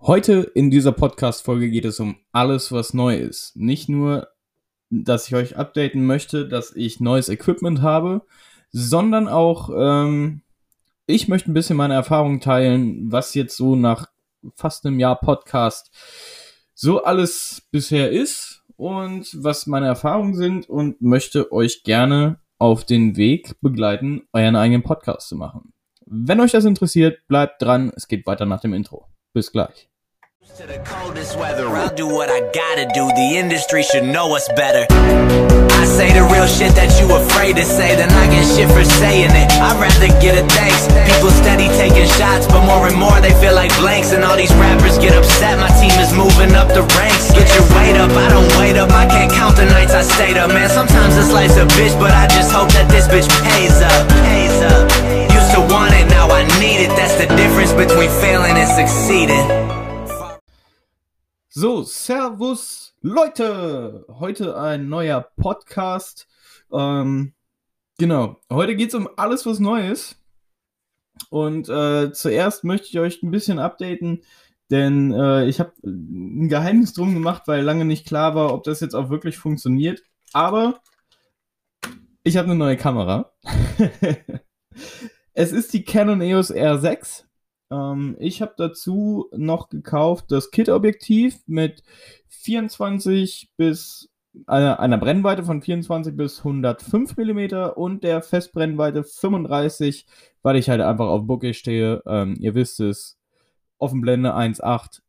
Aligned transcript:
Heute 0.00 0.50
in 0.54 0.70
dieser 0.70 0.92
Podcast-Folge 0.92 1.70
geht 1.70 1.84
es 1.84 1.98
um 1.98 2.16
alles, 2.30 2.70
was 2.70 2.94
neu 2.94 3.16
ist. 3.16 3.56
Nicht 3.56 3.88
nur, 3.88 4.28
dass 4.90 5.26
ich 5.26 5.34
euch 5.34 5.56
updaten 5.56 6.06
möchte, 6.06 6.46
dass 6.46 6.74
ich 6.74 7.00
neues 7.00 7.28
Equipment 7.28 7.82
habe, 7.82 8.22
sondern 8.70 9.26
auch, 9.26 9.70
ähm, 9.76 10.42
ich 11.06 11.26
möchte 11.26 11.50
ein 11.50 11.54
bisschen 11.54 11.76
meine 11.76 11.94
Erfahrungen 11.94 12.40
teilen, 12.40 13.10
was 13.10 13.34
jetzt 13.34 13.56
so 13.56 13.74
nach 13.74 14.06
fast 14.54 14.86
einem 14.86 15.00
Jahr 15.00 15.18
Podcast 15.18 15.90
so 16.74 17.02
alles 17.02 17.66
bisher 17.72 18.12
ist 18.12 18.62
und 18.76 19.28
was 19.42 19.66
meine 19.66 19.86
Erfahrungen 19.86 20.34
sind 20.34 20.68
und 20.68 21.02
möchte 21.02 21.50
euch 21.50 21.82
gerne 21.82 22.38
auf 22.58 22.84
den 22.84 23.16
Weg 23.16 23.60
begleiten, 23.60 24.22
euren 24.32 24.54
eigenen 24.54 24.84
Podcast 24.84 25.28
zu 25.28 25.34
machen. 25.34 25.72
Wenn 26.06 26.40
euch 26.40 26.52
das 26.52 26.64
interessiert, 26.64 27.26
bleibt 27.26 27.60
dran. 27.60 27.92
Es 27.96 28.06
geht 28.06 28.26
weiter 28.26 28.46
nach 28.46 28.60
dem 28.60 28.74
Intro. 28.74 29.08
Bis 29.34 29.50
gleich. 29.50 29.86
To 30.56 30.66
the 30.66 30.80
coldest 30.88 31.38
weather, 31.38 31.68
I'll 31.68 31.94
do 31.94 32.08
what 32.08 32.30
I 32.30 32.40
gotta 32.40 32.88
do. 32.94 33.04
The 33.14 33.36
industry 33.36 33.82
should 33.82 34.04
know 34.04 34.34
us 34.34 34.48
better. 34.56 34.86
I 34.90 35.84
say 35.84 36.10
the 36.10 36.24
real 36.26 36.48
shit 36.48 36.74
that 36.74 36.90
you 36.98 37.06
afraid 37.14 37.54
to 37.60 37.64
say, 37.64 37.94
then 37.94 38.10
I 38.10 38.26
get 38.26 38.42
shit 38.42 38.66
for 38.72 38.82
saying 38.82 39.30
it. 39.30 39.46
I'd 39.60 39.78
rather 39.78 40.10
get 40.18 40.34
a 40.34 40.42
thanks. 40.48 40.88
People 41.06 41.30
steady 41.30 41.68
taking 41.78 42.08
shots, 42.18 42.48
but 42.48 42.64
more 42.64 42.88
and 42.88 42.96
more 42.96 43.14
they 43.20 43.30
feel 43.38 43.54
like 43.54 43.70
blanks. 43.78 44.10
And 44.16 44.24
all 44.24 44.34
these 44.34 44.50
rappers 44.56 44.98
get 44.98 45.14
upset. 45.14 45.60
My 45.60 45.70
team 45.78 45.94
is 46.00 46.10
moving 46.16 46.56
up 46.56 46.72
the 46.72 46.82
ranks. 46.96 47.30
Get 47.30 47.46
your 47.52 47.68
weight 47.76 48.00
up, 48.00 48.10
I 48.16 48.32
don't 48.32 48.48
wait 48.58 48.80
up. 48.80 48.90
I 48.90 49.06
can't 49.06 49.30
count 49.30 49.54
the 49.60 49.68
nights 49.68 49.92
I 49.92 50.02
stayed 50.02 50.40
up, 50.40 50.48
man. 50.50 50.72
Sometimes 50.72 51.14
this 51.14 51.30
life's 51.30 51.60
a 51.60 51.68
bitch, 51.76 51.94
but 52.00 52.10
I 52.10 52.26
just 52.32 52.50
hope 52.50 52.72
that 52.72 52.88
this 52.88 53.06
bitch. 53.06 53.28
Pays 53.54 53.67
between 57.78 58.10
failing 58.10 58.56
and 58.56 58.68
succeeding. 58.68 59.46
So, 61.48 61.84
Servus 61.84 62.92
Leute! 63.02 64.04
Heute 64.08 64.58
ein 64.58 64.88
neuer 64.88 65.28
Podcast. 65.36 66.26
Ähm, 66.72 67.34
genau, 67.96 68.40
heute 68.50 68.74
geht 68.74 68.88
es 68.88 68.96
um 68.96 69.08
alles, 69.16 69.46
was 69.46 69.60
neu 69.60 69.88
ist. 69.88 70.20
Und 71.30 71.68
äh, 71.68 72.10
zuerst 72.12 72.64
möchte 72.64 72.88
ich 72.88 72.98
euch 72.98 73.22
ein 73.22 73.30
bisschen 73.30 73.60
updaten, 73.60 74.24
denn 74.72 75.12
äh, 75.12 75.46
ich 75.46 75.60
habe 75.60 75.72
ein 75.84 76.48
Geheimnis 76.48 76.94
drum 76.94 77.14
gemacht, 77.14 77.44
weil 77.46 77.62
lange 77.62 77.84
nicht 77.84 78.08
klar 78.08 78.34
war, 78.34 78.52
ob 78.52 78.64
das 78.64 78.80
jetzt 78.80 78.94
auch 78.94 79.08
wirklich 79.08 79.38
funktioniert. 79.38 80.02
Aber 80.32 80.80
ich 82.24 82.38
habe 82.38 82.46
eine 82.46 82.56
neue 82.56 82.76
Kamera. 82.76 83.30
es 85.32 85.52
ist 85.52 85.72
die 85.72 85.84
Canon 85.84 86.20
EOS 86.20 86.52
R6. 86.52 87.27
Ähm, 87.70 88.16
ich 88.18 88.42
habe 88.42 88.54
dazu 88.56 89.28
noch 89.36 89.68
gekauft 89.68 90.26
das 90.28 90.50
Kit-Objektiv 90.50 91.40
mit 91.46 91.82
24 92.28 93.50
bis 93.56 94.10
äh, 94.46 94.52
einer 94.52 94.98
Brennweite 94.98 95.42
von 95.44 95.62
24 95.62 96.16
bis 96.16 96.38
105 96.38 97.16
mm 97.16 97.72
und 97.74 98.04
der 98.04 98.22
Festbrennweite 98.22 99.04
35, 99.04 100.06
weil 100.42 100.56
ich 100.56 100.68
halt 100.68 100.80
einfach 100.80 101.06
auf 101.06 101.26
Bokeh 101.26 101.54
stehe. 101.54 102.02
Ähm, 102.06 102.36
ihr 102.40 102.54
wisst 102.54 102.80
es, 102.80 103.18
Offenblende 103.78 104.34
1.8. 104.34 105.00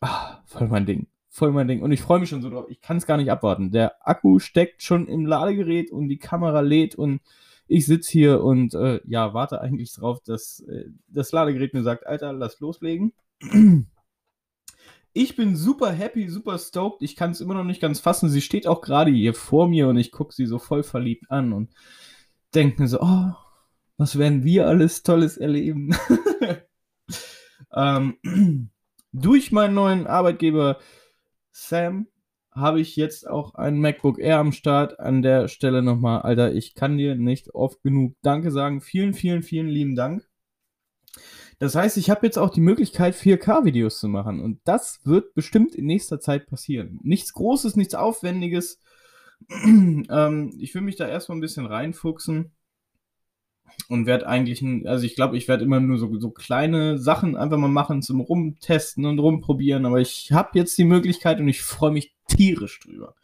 Ah, 0.00 0.38
voll 0.44 0.68
mein 0.68 0.86
Ding. 0.86 1.08
Voll 1.28 1.52
mein 1.52 1.68
Ding. 1.68 1.82
Und 1.82 1.92
ich 1.92 2.00
freue 2.00 2.20
mich 2.20 2.28
schon 2.28 2.42
so 2.42 2.50
drauf. 2.50 2.66
Ich 2.68 2.80
kann 2.80 2.96
es 2.96 3.06
gar 3.06 3.16
nicht 3.16 3.30
abwarten. 3.30 3.70
Der 3.70 3.94
Akku 4.06 4.38
steckt 4.38 4.82
schon 4.82 5.06
im 5.08 5.26
Ladegerät 5.26 5.90
und 5.90 6.08
die 6.08 6.18
Kamera 6.18 6.60
lädt 6.60 6.94
und 6.94 7.20
ich 7.68 7.86
sitze 7.86 8.10
hier 8.10 8.42
und 8.42 8.74
äh, 8.74 9.00
ja, 9.04 9.34
warte 9.34 9.60
eigentlich 9.60 9.92
drauf, 9.92 10.20
dass 10.24 10.60
äh, 10.60 10.86
das 11.06 11.32
Ladegerät 11.32 11.74
mir 11.74 11.82
sagt, 11.82 12.06
Alter, 12.06 12.32
lass 12.32 12.60
loslegen. 12.60 13.12
Ich 15.14 15.34
bin 15.34 15.56
super 15.56 15.90
happy, 15.90 16.28
super 16.28 16.58
stoked. 16.58 17.02
Ich 17.02 17.16
kann 17.16 17.32
es 17.32 17.40
immer 17.40 17.54
noch 17.54 17.64
nicht 17.64 17.80
ganz 17.80 17.98
fassen. 17.98 18.28
Sie 18.28 18.42
steht 18.42 18.68
auch 18.68 18.82
gerade 18.82 19.10
hier 19.10 19.34
vor 19.34 19.66
mir 19.66 19.88
und 19.88 19.96
ich 19.96 20.12
gucke 20.12 20.32
sie 20.32 20.46
so 20.46 20.60
voll 20.60 20.84
verliebt 20.84 21.28
an 21.28 21.52
und 21.52 21.72
denke 22.54 22.80
mir 22.80 22.88
so, 22.88 23.00
oh, 23.00 23.32
was 23.96 24.16
werden 24.16 24.44
wir 24.44 24.68
alles 24.68 25.02
Tolles 25.02 25.36
erleben? 25.36 25.96
ähm, 27.74 28.18
durch 29.12 29.50
meinen 29.50 29.74
neuen 29.74 30.06
Arbeitgeber 30.06 30.78
Sam 31.50 32.06
habe 32.58 32.80
ich 32.80 32.96
jetzt 32.96 33.28
auch 33.28 33.54
ein 33.54 33.80
MacBook 33.80 34.18
Air 34.18 34.38
am 34.38 34.52
Start. 34.52 35.00
An 35.00 35.22
der 35.22 35.48
Stelle 35.48 35.82
nochmal, 35.82 36.22
Alter, 36.22 36.52
ich 36.52 36.74
kann 36.74 36.98
dir 36.98 37.14
nicht 37.14 37.54
oft 37.54 37.82
genug 37.82 38.14
Danke 38.22 38.50
sagen. 38.50 38.80
Vielen, 38.80 39.14
vielen, 39.14 39.42
vielen 39.42 39.68
lieben 39.68 39.96
Dank. 39.96 40.28
Das 41.58 41.74
heißt, 41.74 41.96
ich 41.96 42.08
habe 42.10 42.24
jetzt 42.24 42.38
auch 42.38 42.50
die 42.50 42.60
Möglichkeit, 42.60 43.14
4K-Videos 43.16 43.98
zu 43.98 44.08
machen. 44.08 44.40
Und 44.40 44.60
das 44.64 45.00
wird 45.04 45.34
bestimmt 45.34 45.74
in 45.74 45.86
nächster 45.86 46.20
Zeit 46.20 46.46
passieren. 46.46 47.00
Nichts 47.02 47.32
Großes, 47.32 47.74
nichts 47.76 47.94
Aufwendiges. 47.94 48.80
ähm, 49.50 50.54
ich 50.58 50.74
will 50.74 50.82
mich 50.82 50.96
da 50.96 51.08
erstmal 51.08 51.38
ein 51.38 51.42
bisschen 51.42 51.66
reinfuchsen 51.66 52.52
und 53.88 54.06
werde 54.06 54.26
eigentlich, 54.26 54.64
also 54.86 55.04
ich 55.04 55.14
glaube, 55.14 55.36
ich 55.36 55.48
werde 55.48 55.64
immer 55.64 55.80
nur 55.80 55.98
so, 55.98 56.18
so 56.18 56.30
kleine 56.30 56.98
Sachen 56.98 57.36
einfach 57.36 57.58
mal 57.58 57.68
machen 57.68 58.02
zum 58.02 58.20
Rumtesten 58.20 59.04
und 59.04 59.18
Rumprobieren, 59.18 59.86
aber 59.86 60.00
ich 60.00 60.32
habe 60.32 60.58
jetzt 60.58 60.76
die 60.78 60.84
Möglichkeit 60.84 61.40
und 61.40 61.48
ich 61.48 61.62
freue 61.62 61.92
mich 61.92 62.14
tierisch 62.28 62.80
drüber. 62.80 63.14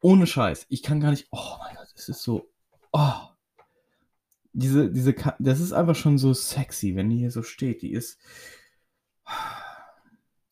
Ohne 0.00 0.26
Scheiß. 0.26 0.66
Ich 0.68 0.82
kann 0.82 1.00
gar 1.00 1.10
nicht, 1.10 1.28
oh 1.30 1.56
mein 1.60 1.76
Gott, 1.76 1.88
es 1.94 2.08
ist 2.08 2.22
so, 2.22 2.50
oh. 2.92 3.12
Diese, 4.52 4.90
diese, 4.90 5.14
das 5.38 5.60
ist 5.60 5.72
einfach 5.72 5.94
schon 5.94 6.18
so 6.18 6.34
sexy, 6.34 6.96
wenn 6.96 7.08
die 7.08 7.18
hier 7.18 7.30
so 7.30 7.44
steht. 7.44 7.82
Die 7.82 7.92
ist, 7.92 8.18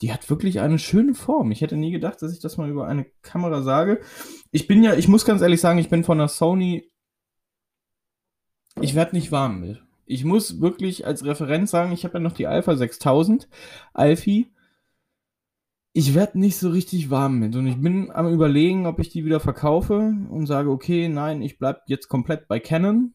die 0.00 0.12
hat 0.12 0.30
wirklich 0.30 0.60
eine 0.60 0.78
schöne 0.78 1.14
Form. 1.16 1.50
Ich 1.50 1.62
hätte 1.62 1.76
nie 1.76 1.90
gedacht, 1.90 2.22
dass 2.22 2.32
ich 2.32 2.38
das 2.38 2.58
mal 2.58 2.70
über 2.70 2.86
eine 2.86 3.06
Kamera 3.22 3.62
sage. 3.62 4.00
Ich 4.52 4.68
bin 4.68 4.84
ja, 4.84 4.94
ich 4.94 5.08
muss 5.08 5.24
ganz 5.24 5.42
ehrlich 5.42 5.60
sagen, 5.60 5.80
ich 5.80 5.88
bin 5.88 6.04
von 6.04 6.18
der 6.18 6.28
Sony 6.28 6.92
ich 8.80 8.94
werde 8.94 9.16
nicht 9.16 9.32
warm 9.32 9.60
mit. 9.60 9.82
Ich 10.06 10.24
muss 10.24 10.60
wirklich 10.60 11.06
als 11.06 11.24
Referenz 11.24 11.70
sagen, 11.70 11.92
ich 11.92 12.04
habe 12.04 12.14
ja 12.14 12.20
noch 12.20 12.32
die 12.32 12.46
Alpha 12.46 12.76
6000 12.76 13.48
Alfie. 13.92 14.50
Ich 15.92 16.14
werde 16.14 16.38
nicht 16.38 16.58
so 16.58 16.70
richtig 16.70 17.10
warm 17.10 17.38
mit 17.38 17.56
und 17.56 17.66
ich 17.66 17.80
bin 17.80 18.10
am 18.10 18.32
überlegen, 18.32 18.86
ob 18.86 19.00
ich 19.00 19.08
die 19.08 19.24
wieder 19.24 19.40
verkaufe 19.40 20.14
und 20.30 20.46
sage, 20.46 20.70
okay, 20.70 21.08
nein, 21.08 21.42
ich 21.42 21.58
bleibe 21.58 21.80
jetzt 21.86 22.08
komplett 22.08 22.46
bei 22.46 22.60
Canon 22.60 23.14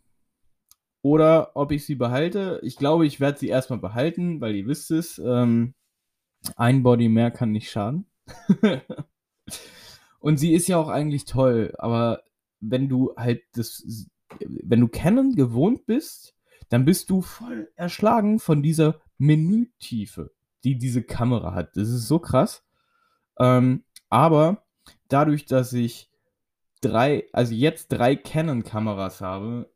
oder 1.01 1.55
ob 1.55 1.71
ich 1.71 1.85
sie 1.85 1.95
behalte. 1.95 2.59
Ich 2.63 2.75
glaube, 2.75 3.05
ich 3.05 3.19
werde 3.19 3.39
sie 3.39 3.47
erstmal 3.47 3.79
behalten, 3.79 4.41
weil 4.41 4.55
ihr 4.55 4.67
wisst 4.67 4.91
es, 4.91 5.19
ähm, 5.19 5.75
ein 6.55 6.83
Body 6.83 7.09
mehr 7.09 7.31
kann 7.31 7.51
nicht 7.51 7.71
schaden. 7.71 8.05
und 10.19 10.37
sie 10.37 10.53
ist 10.53 10.67
ja 10.67 10.77
auch 10.77 10.89
eigentlich 10.89 11.25
toll, 11.25 11.73
aber 11.77 12.23
wenn 12.59 12.89
du 12.89 13.13
halt 13.15 13.43
das 13.53 14.09
wenn 14.39 14.81
du 14.81 14.87
Canon 14.87 15.35
gewohnt 15.35 15.85
bist, 15.85 16.35
dann 16.69 16.85
bist 16.85 17.09
du 17.09 17.21
voll 17.21 17.71
erschlagen 17.75 18.39
von 18.39 18.63
dieser 18.63 19.01
Menütiefe, 19.17 20.31
die 20.63 20.77
diese 20.77 21.03
Kamera 21.03 21.53
hat. 21.53 21.75
Das 21.77 21.89
ist 21.89 22.07
so 22.07 22.19
krass. 22.19 22.63
Ähm, 23.39 23.83
aber 24.09 24.63
dadurch, 25.09 25.45
dass 25.45 25.73
ich 25.73 26.09
drei, 26.81 27.25
also 27.33 27.53
jetzt 27.53 27.89
drei 27.89 28.15
Canon-Kameras 28.15 29.21
habe, 29.21 29.71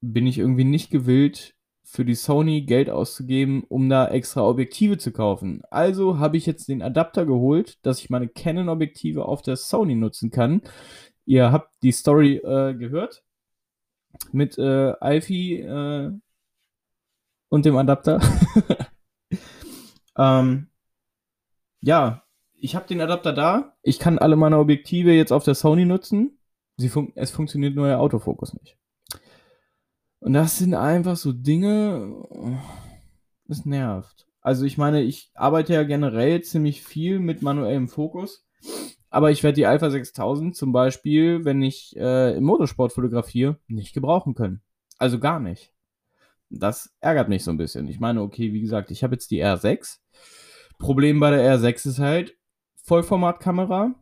bin 0.00 0.26
ich 0.26 0.38
irgendwie 0.38 0.64
nicht 0.64 0.90
gewillt, 0.90 1.54
für 1.90 2.04
die 2.04 2.14
Sony 2.14 2.62
Geld 2.62 2.90
auszugeben, 2.90 3.64
um 3.66 3.88
da 3.88 4.08
extra 4.08 4.42
Objektive 4.42 4.98
zu 4.98 5.10
kaufen. 5.10 5.62
Also 5.70 6.18
habe 6.18 6.36
ich 6.36 6.44
jetzt 6.44 6.68
den 6.68 6.82
Adapter 6.82 7.24
geholt, 7.24 7.78
dass 7.84 7.98
ich 8.00 8.10
meine 8.10 8.28
Canon-Objektive 8.28 9.24
auf 9.24 9.40
der 9.40 9.56
Sony 9.56 9.94
nutzen 9.94 10.30
kann. 10.30 10.60
Ihr 11.24 11.50
habt 11.50 11.82
die 11.82 11.92
Story 11.92 12.36
äh, 12.36 12.74
gehört 12.74 13.24
mit 14.32 14.58
äh, 14.58 14.92
Alfie 15.00 15.60
äh, 15.60 16.12
und 17.48 17.64
dem 17.64 17.76
Adapter. 17.78 18.20
ähm, 20.18 20.68
ja, 21.80 22.24
ich 22.60 22.74
habe 22.74 22.88
den 22.88 23.00
Adapter 23.00 23.32
da. 23.32 23.76
Ich 23.82 23.98
kann 23.98 24.18
alle 24.18 24.36
meine 24.36 24.58
Objektive 24.58 25.12
jetzt 25.12 25.32
auf 25.32 25.44
der 25.44 25.54
Sony 25.54 25.84
nutzen. 25.84 26.38
Fun 26.88 27.12
es 27.14 27.30
funktioniert 27.30 27.74
nur 27.74 27.86
der 27.86 28.00
Autofokus 28.00 28.54
nicht. 28.54 28.76
Und 30.20 30.32
das 30.32 30.58
sind 30.58 30.74
einfach 30.74 31.16
so 31.16 31.32
Dinge, 31.32 32.58
das 33.46 33.64
nervt. 33.64 34.26
Also 34.40 34.64
ich 34.64 34.78
meine, 34.78 35.02
ich 35.02 35.30
arbeite 35.34 35.74
ja 35.74 35.84
generell 35.84 36.42
ziemlich 36.42 36.82
viel 36.82 37.18
mit 37.20 37.42
manuellem 37.42 37.88
Fokus. 37.88 38.44
Aber 39.10 39.30
ich 39.30 39.42
werde 39.42 39.56
die 39.56 39.66
Alpha 39.66 39.90
6000 39.90 40.54
zum 40.54 40.72
Beispiel, 40.72 41.44
wenn 41.44 41.62
ich 41.62 41.96
äh, 41.96 42.36
im 42.36 42.44
Motorsport 42.44 42.92
fotografiere, 42.92 43.58
nicht 43.66 43.94
gebrauchen 43.94 44.34
können. 44.34 44.60
Also 44.98 45.18
gar 45.18 45.40
nicht. 45.40 45.72
Das 46.50 46.96
ärgert 47.00 47.28
mich 47.28 47.44
so 47.44 47.50
ein 47.50 47.56
bisschen. 47.56 47.88
Ich 47.88 48.00
meine, 48.00 48.22
okay, 48.22 48.52
wie 48.52 48.60
gesagt, 48.60 48.90
ich 48.90 49.02
habe 49.02 49.14
jetzt 49.14 49.30
die 49.30 49.44
R6. 49.44 49.98
Problem 50.78 51.20
bei 51.20 51.30
der 51.30 51.58
R6 51.58 51.88
ist 51.88 51.98
halt 51.98 52.36
Vollformatkamera. 52.84 53.94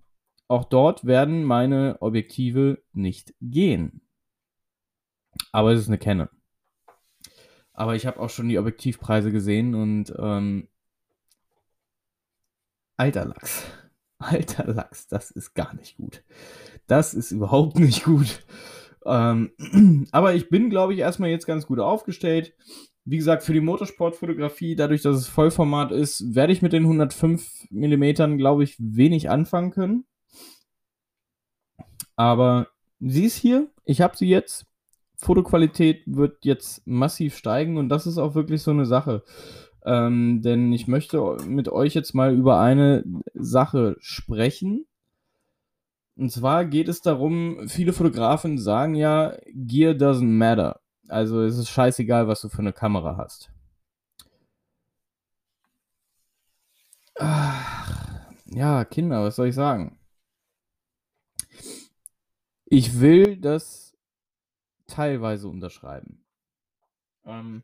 Auch 0.48 0.64
dort 0.64 1.04
werden 1.04 1.43
meine 1.44 1.96
Objektive 2.00 2.82
nicht 2.93 3.34
gehen. 3.40 4.02
Aber 5.52 5.72
es 5.72 5.81
ist 5.81 5.88
eine 5.88 5.98
Canon. 5.98 6.28
Aber 7.72 7.94
ich 7.94 8.06
habe 8.06 8.20
auch 8.20 8.31
schon 8.31 8.48
die 8.48 8.58
Objektivpreise 8.58 9.32
gesehen 9.32 9.75
und 9.75 10.14
ähm, 10.19 10.69
alter 12.96 13.26
Lachs. 13.26 13.64
Alter 14.19 14.72
Lachs, 14.72 15.08
das 15.08 15.31
ist 15.31 15.52
gar 15.52 15.75
nicht 15.75 15.98
gut. 15.98 16.25
Das 16.87 17.12
ist 17.12 17.32
überhaupt 17.32 17.78
nicht 17.78 18.04
gut. 18.04 18.46
Ähm, 19.06 19.53
aber 20.12 20.35
ich 20.35 20.49
bin, 20.49 20.70
glaube 20.70 20.94
ich, 20.94 21.00
erstmal 21.00 21.31
jetzt 21.31 21.47
ganz 21.47 21.67
gut 21.67 21.79
aufgestellt. 21.79 22.55
Wie 23.05 23.17
gesagt, 23.17 23.44
für 23.44 23.53
die 23.53 23.61
Motorsportfotografie, 23.61 24.75
dadurch, 24.75 25.03
dass 25.03 25.17
es 25.17 25.29
Vollformat 25.29 25.93
ist, 25.93 26.35
werde 26.35 26.53
ich 26.53 26.62
mit 26.62 26.73
den 26.73 26.82
105 26.82 27.69
mm, 27.70 28.37
glaube 28.37 28.64
ich, 28.64 28.76
wenig 28.79 29.31
anfangen 29.31 29.70
können. 29.70 30.05
Aber 32.17 32.69
sie 32.99 33.25
ist 33.25 33.37
hier, 33.37 33.70
ich 33.85 34.00
habe 34.00 34.17
sie 34.17 34.29
jetzt. 34.29 34.67
Fotoqualität 35.19 36.03
wird 36.06 36.44
jetzt 36.44 36.87
massiv 36.87 37.37
steigen 37.37 37.79
und 37.79 37.88
das 37.88 38.06
ist 38.06 38.19
auch 38.19 38.35
wirklich 38.35 38.62
so 38.62 38.70
eine 38.70 38.87
Sache. 38.87 39.23
Ähm, 39.85 40.43
denn 40.43 40.73
ich 40.73 40.88
möchte 40.88 41.37
mit 41.47 41.69
euch 41.69 41.94
jetzt 41.94 42.12
mal 42.14 42.35
über 42.35 42.61
eine 42.61 43.05
Sache 43.35 43.97
sprechen. 44.00 44.87
Und 46.17 46.31
zwar 46.33 46.65
geht 46.65 46.89
es 46.89 47.03
darum, 47.03 47.69
viele 47.69 47.93
Fotografen 47.93 48.59
sagen 48.59 48.95
ja, 48.95 49.37
Gear 49.53 49.93
doesn't 49.93 50.25
matter. 50.25 50.81
Also 51.09 51.43
es 51.43 51.59
ist 51.59 51.69
scheißegal, 51.69 52.27
was 52.27 52.41
du 52.41 52.49
für 52.49 52.61
eine 52.61 52.73
Kamera 52.73 53.17
hast. 53.17 53.51
Ach, 57.19 58.31
ja, 58.47 58.85
Kinder, 58.85 59.23
was 59.23 59.37
soll 59.37 59.49
ich 59.49 59.55
sagen? 59.55 59.99
Ich 62.65 63.01
will 63.01 63.37
das 63.37 63.97
teilweise 64.87 65.49
unterschreiben. 65.49 66.25
Ähm, 67.25 67.63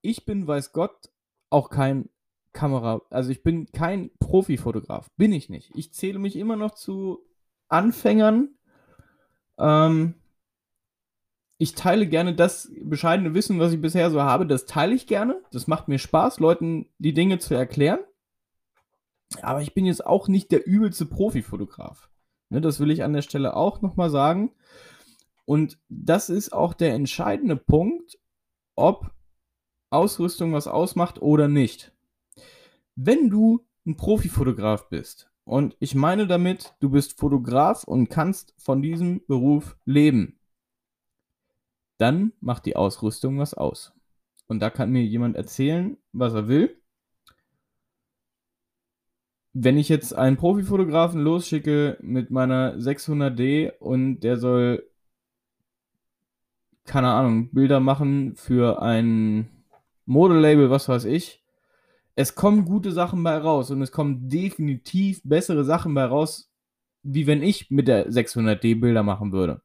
ich 0.00 0.24
bin, 0.24 0.46
weiß 0.46 0.72
Gott, 0.72 1.10
auch 1.50 1.70
kein 1.70 2.08
Kamera, 2.52 3.02
also 3.10 3.30
ich 3.30 3.42
bin 3.42 3.70
kein 3.72 4.10
Profifotograf, 4.18 5.10
bin 5.16 5.32
ich 5.32 5.48
nicht. 5.48 5.70
Ich 5.74 5.92
zähle 5.92 6.18
mich 6.18 6.36
immer 6.36 6.56
noch 6.56 6.72
zu 6.72 7.24
Anfängern. 7.72 8.50
Ähm, 9.58 10.14
ich 11.58 11.74
teile 11.74 12.06
gerne 12.08 12.34
das 12.34 12.72
bescheidene 12.82 13.34
Wissen, 13.34 13.60
was 13.60 13.72
ich 13.72 13.80
bisher 13.80 14.10
so 14.10 14.20
habe, 14.22 14.46
das 14.46 14.66
teile 14.66 14.94
ich 14.94 15.06
gerne. 15.06 15.40
Das 15.52 15.66
macht 15.66 15.88
mir 15.88 15.98
Spaß, 15.98 16.40
Leuten 16.40 16.88
die 16.98 17.14
Dinge 17.14 17.38
zu 17.38 17.54
erklären. 17.54 18.00
Aber 19.40 19.62
ich 19.62 19.72
bin 19.72 19.86
jetzt 19.86 20.04
auch 20.04 20.28
nicht 20.28 20.50
der 20.52 20.66
übelste 20.66 21.06
Profifotograf. 21.06 22.10
Ne, 22.50 22.60
das 22.60 22.80
will 22.80 22.90
ich 22.90 23.02
an 23.02 23.14
der 23.14 23.22
Stelle 23.22 23.56
auch 23.56 23.80
nochmal 23.80 24.10
sagen. 24.10 24.52
Und 25.46 25.78
das 25.88 26.28
ist 26.28 26.52
auch 26.52 26.74
der 26.74 26.94
entscheidende 26.94 27.56
Punkt, 27.56 28.18
ob 28.74 29.10
Ausrüstung 29.90 30.52
was 30.52 30.66
ausmacht 30.66 31.22
oder 31.22 31.48
nicht. 31.48 31.92
Wenn 32.94 33.30
du 33.30 33.64
ein 33.86 33.96
Profifotograf 33.96 34.88
bist, 34.88 35.31
und 35.44 35.76
ich 35.80 35.94
meine 35.94 36.26
damit, 36.26 36.74
du 36.80 36.90
bist 36.90 37.18
Fotograf 37.18 37.84
und 37.84 38.08
kannst 38.08 38.54
von 38.58 38.82
diesem 38.82 39.24
Beruf 39.26 39.76
leben, 39.84 40.38
dann 41.98 42.32
macht 42.40 42.66
die 42.66 42.76
Ausrüstung 42.76 43.38
was 43.38 43.54
aus. 43.54 43.92
Und 44.46 44.60
da 44.60 44.70
kann 44.70 44.90
mir 44.90 45.02
jemand 45.04 45.36
erzählen, 45.36 45.96
was 46.12 46.34
er 46.34 46.48
will. 46.48 46.80
Wenn 49.54 49.76
ich 49.76 49.88
jetzt 49.88 50.14
einen 50.14 50.36
Profifotografen 50.36 51.20
losschicke 51.20 51.98
mit 52.00 52.30
meiner 52.30 52.76
600D 52.76 53.78
und 53.78 54.20
der 54.20 54.38
soll, 54.38 54.88
keine 56.84 57.12
Ahnung, 57.12 57.50
Bilder 57.50 57.80
machen 57.80 58.34
für 58.36 58.80
ein 58.80 59.50
Modelabel, 60.06 60.70
was 60.70 60.88
weiß 60.88 61.04
ich, 61.04 61.41
es 62.14 62.34
kommen 62.34 62.64
gute 62.64 62.92
Sachen 62.92 63.22
bei 63.22 63.36
raus 63.38 63.70
und 63.70 63.80
es 63.82 63.92
kommen 63.92 64.28
definitiv 64.28 65.20
bessere 65.24 65.64
Sachen 65.64 65.94
bei 65.94 66.04
raus, 66.04 66.50
wie 67.02 67.26
wenn 67.26 67.42
ich 67.42 67.70
mit 67.70 67.88
der 67.88 68.10
600D 68.10 68.80
Bilder 68.80 69.02
machen 69.02 69.32
würde. 69.32 69.62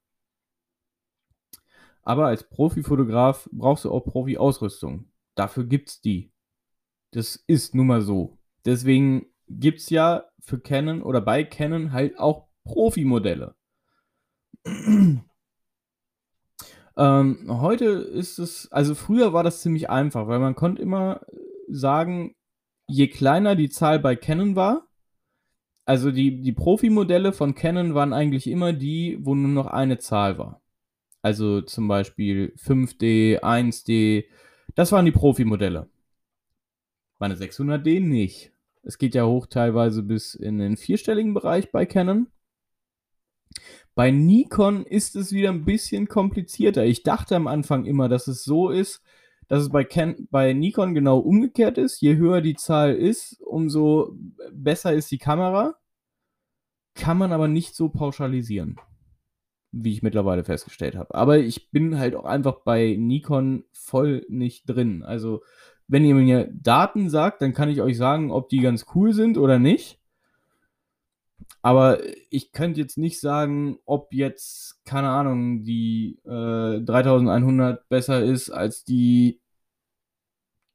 Aber 2.03 2.27
als 2.27 2.47
Profifotograf 2.49 3.49
brauchst 3.51 3.83
du 3.83 3.91
auch 3.91 3.99
Profi-Ausrüstung. 3.99 5.11
Dafür 5.35 5.65
gibt 5.65 5.89
es 5.89 6.01
die. 6.01 6.31
Das 7.11 7.35
ist 7.47 7.75
nun 7.75 7.87
mal 7.87 8.01
so. 8.01 8.37
Deswegen 8.63 9.25
gibt 9.49 9.79
es 9.79 9.89
ja 9.89 10.23
für 10.39 10.59
Canon 10.59 11.01
oder 11.01 11.19
bei 11.19 11.43
Canon 11.43 11.91
halt 11.91 12.17
auch 12.17 12.47
Profi-Modelle. 12.63 13.55
ähm, 16.97 17.45
heute 17.49 17.85
ist 17.85 18.39
es, 18.39 18.71
also 18.71 18.95
früher 18.95 19.33
war 19.33 19.43
das 19.43 19.61
ziemlich 19.61 19.89
einfach, 19.89 20.27
weil 20.27 20.39
man 20.39 20.55
konnte 20.55 20.81
immer 20.81 21.21
sagen, 21.67 22.36
je 22.87 23.07
kleiner 23.07 23.55
die 23.55 23.69
Zahl 23.69 23.99
bei 23.99 24.15
Canon 24.15 24.55
war, 24.55 24.87
also 25.85 26.11
die, 26.11 26.41
die 26.41 26.51
Profi-Modelle 26.51 27.31
von 27.31 27.55
Canon 27.55 27.93
waren 27.93 28.13
eigentlich 28.13 28.47
immer 28.47 28.73
die, 28.73 29.17
wo 29.21 29.35
nur 29.35 29.51
noch 29.51 29.67
eine 29.67 29.99
Zahl 29.99 30.37
war. 30.37 30.61
Also 31.21 31.61
zum 31.61 31.87
Beispiel 31.87 32.53
5D, 32.57 33.39
1D. 33.41 34.25
Das 34.75 34.91
waren 34.91 35.05
die 35.05 35.11
Profi-Modelle. 35.11 35.89
Meine 37.19 37.35
600D 37.35 38.01
nicht. 38.01 38.51
Es 38.83 38.97
geht 38.97 39.15
ja 39.15 39.25
hoch 39.25 39.47
teilweise 39.47 40.03
bis 40.03 40.35
in 40.35 40.59
den 40.59 40.77
vierstelligen 40.77 41.33
Bereich 41.33 41.71
bei 41.71 41.85
Canon. 41.85 42.27
Bei 43.95 44.11
Nikon 44.11 44.85
ist 44.85 45.15
es 45.15 45.31
wieder 45.31 45.49
ein 45.49 45.65
bisschen 45.65 46.07
komplizierter. 46.07 46.85
Ich 46.85 47.03
dachte 47.03 47.35
am 47.35 47.47
Anfang 47.47 47.85
immer, 47.85 48.09
dass 48.09 48.27
es 48.27 48.43
so 48.43 48.69
ist, 48.69 49.01
dass 49.47 49.61
es 49.61 49.69
bei, 49.69 49.83
Ken 49.83 50.27
bei 50.29 50.53
Nikon 50.53 50.93
genau 50.93 51.19
umgekehrt 51.19 51.77
ist. 51.77 52.01
Je 52.01 52.15
höher 52.15 52.41
die 52.41 52.55
Zahl 52.55 52.93
ist, 52.95 53.41
umso 53.41 54.17
besser 54.51 54.93
ist 54.93 55.11
die 55.11 55.17
Kamera. 55.17 55.75
Kann 56.95 57.17
man 57.17 57.31
aber 57.31 57.47
nicht 57.47 57.75
so 57.75 57.89
pauschalisieren 57.89 58.79
wie 59.71 59.93
ich 59.93 60.03
mittlerweile 60.03 60.43
festgestellt 60.43 60.95
habe. 60.95 61.13
Aber 61.13 61.37
ich 61.37 61.71
bin 61.71 61.97
halt 61.99 62.15
auch 62.15 62.25
einfach 62.25 62.61
bei 62.63 62.95
Nikon 62.97 63.65
voll 63.71 64.25
nicht 64.29 64.65
drin. 64.65 65.03
Also, 65.03 65.41
wenn 65.87 66.05
ihr 66.05 66.15
mir 66.15 66.49
Daten 66.51 67.09
sagt, 67.09 67.41
dann 67.41 67.53
kann 67.53 67.69
ich 67.69 67.81
euch 67.81 67.97
sagen, 67.97 68.31
ob 68.31 68.49
die 68.49 68.59
ganz 68.59 68.85
cool 68.95 69.13
sind 69.13 69.37
oder 69.37 69.59
nicht. 69.59 69.99
Aber 71.67 71.99
ich 72.29 72.53
könnte 72.53 72.79
jetzt 72.79 72.97
nicht 72.97 73.19
sagen, 73.19 73.77
ob 73.83 74.13
jetzt, 74.13 74.79
keine 74.85 75.09
Ahnung, 75.09 75.65
die 75.65 76.17
äh, 76.23 76.79
3100 76.79 77.89
besser 77.89 78.23
ist 78.23 78.49
als 78.49 78.85
die, 78.85 79.41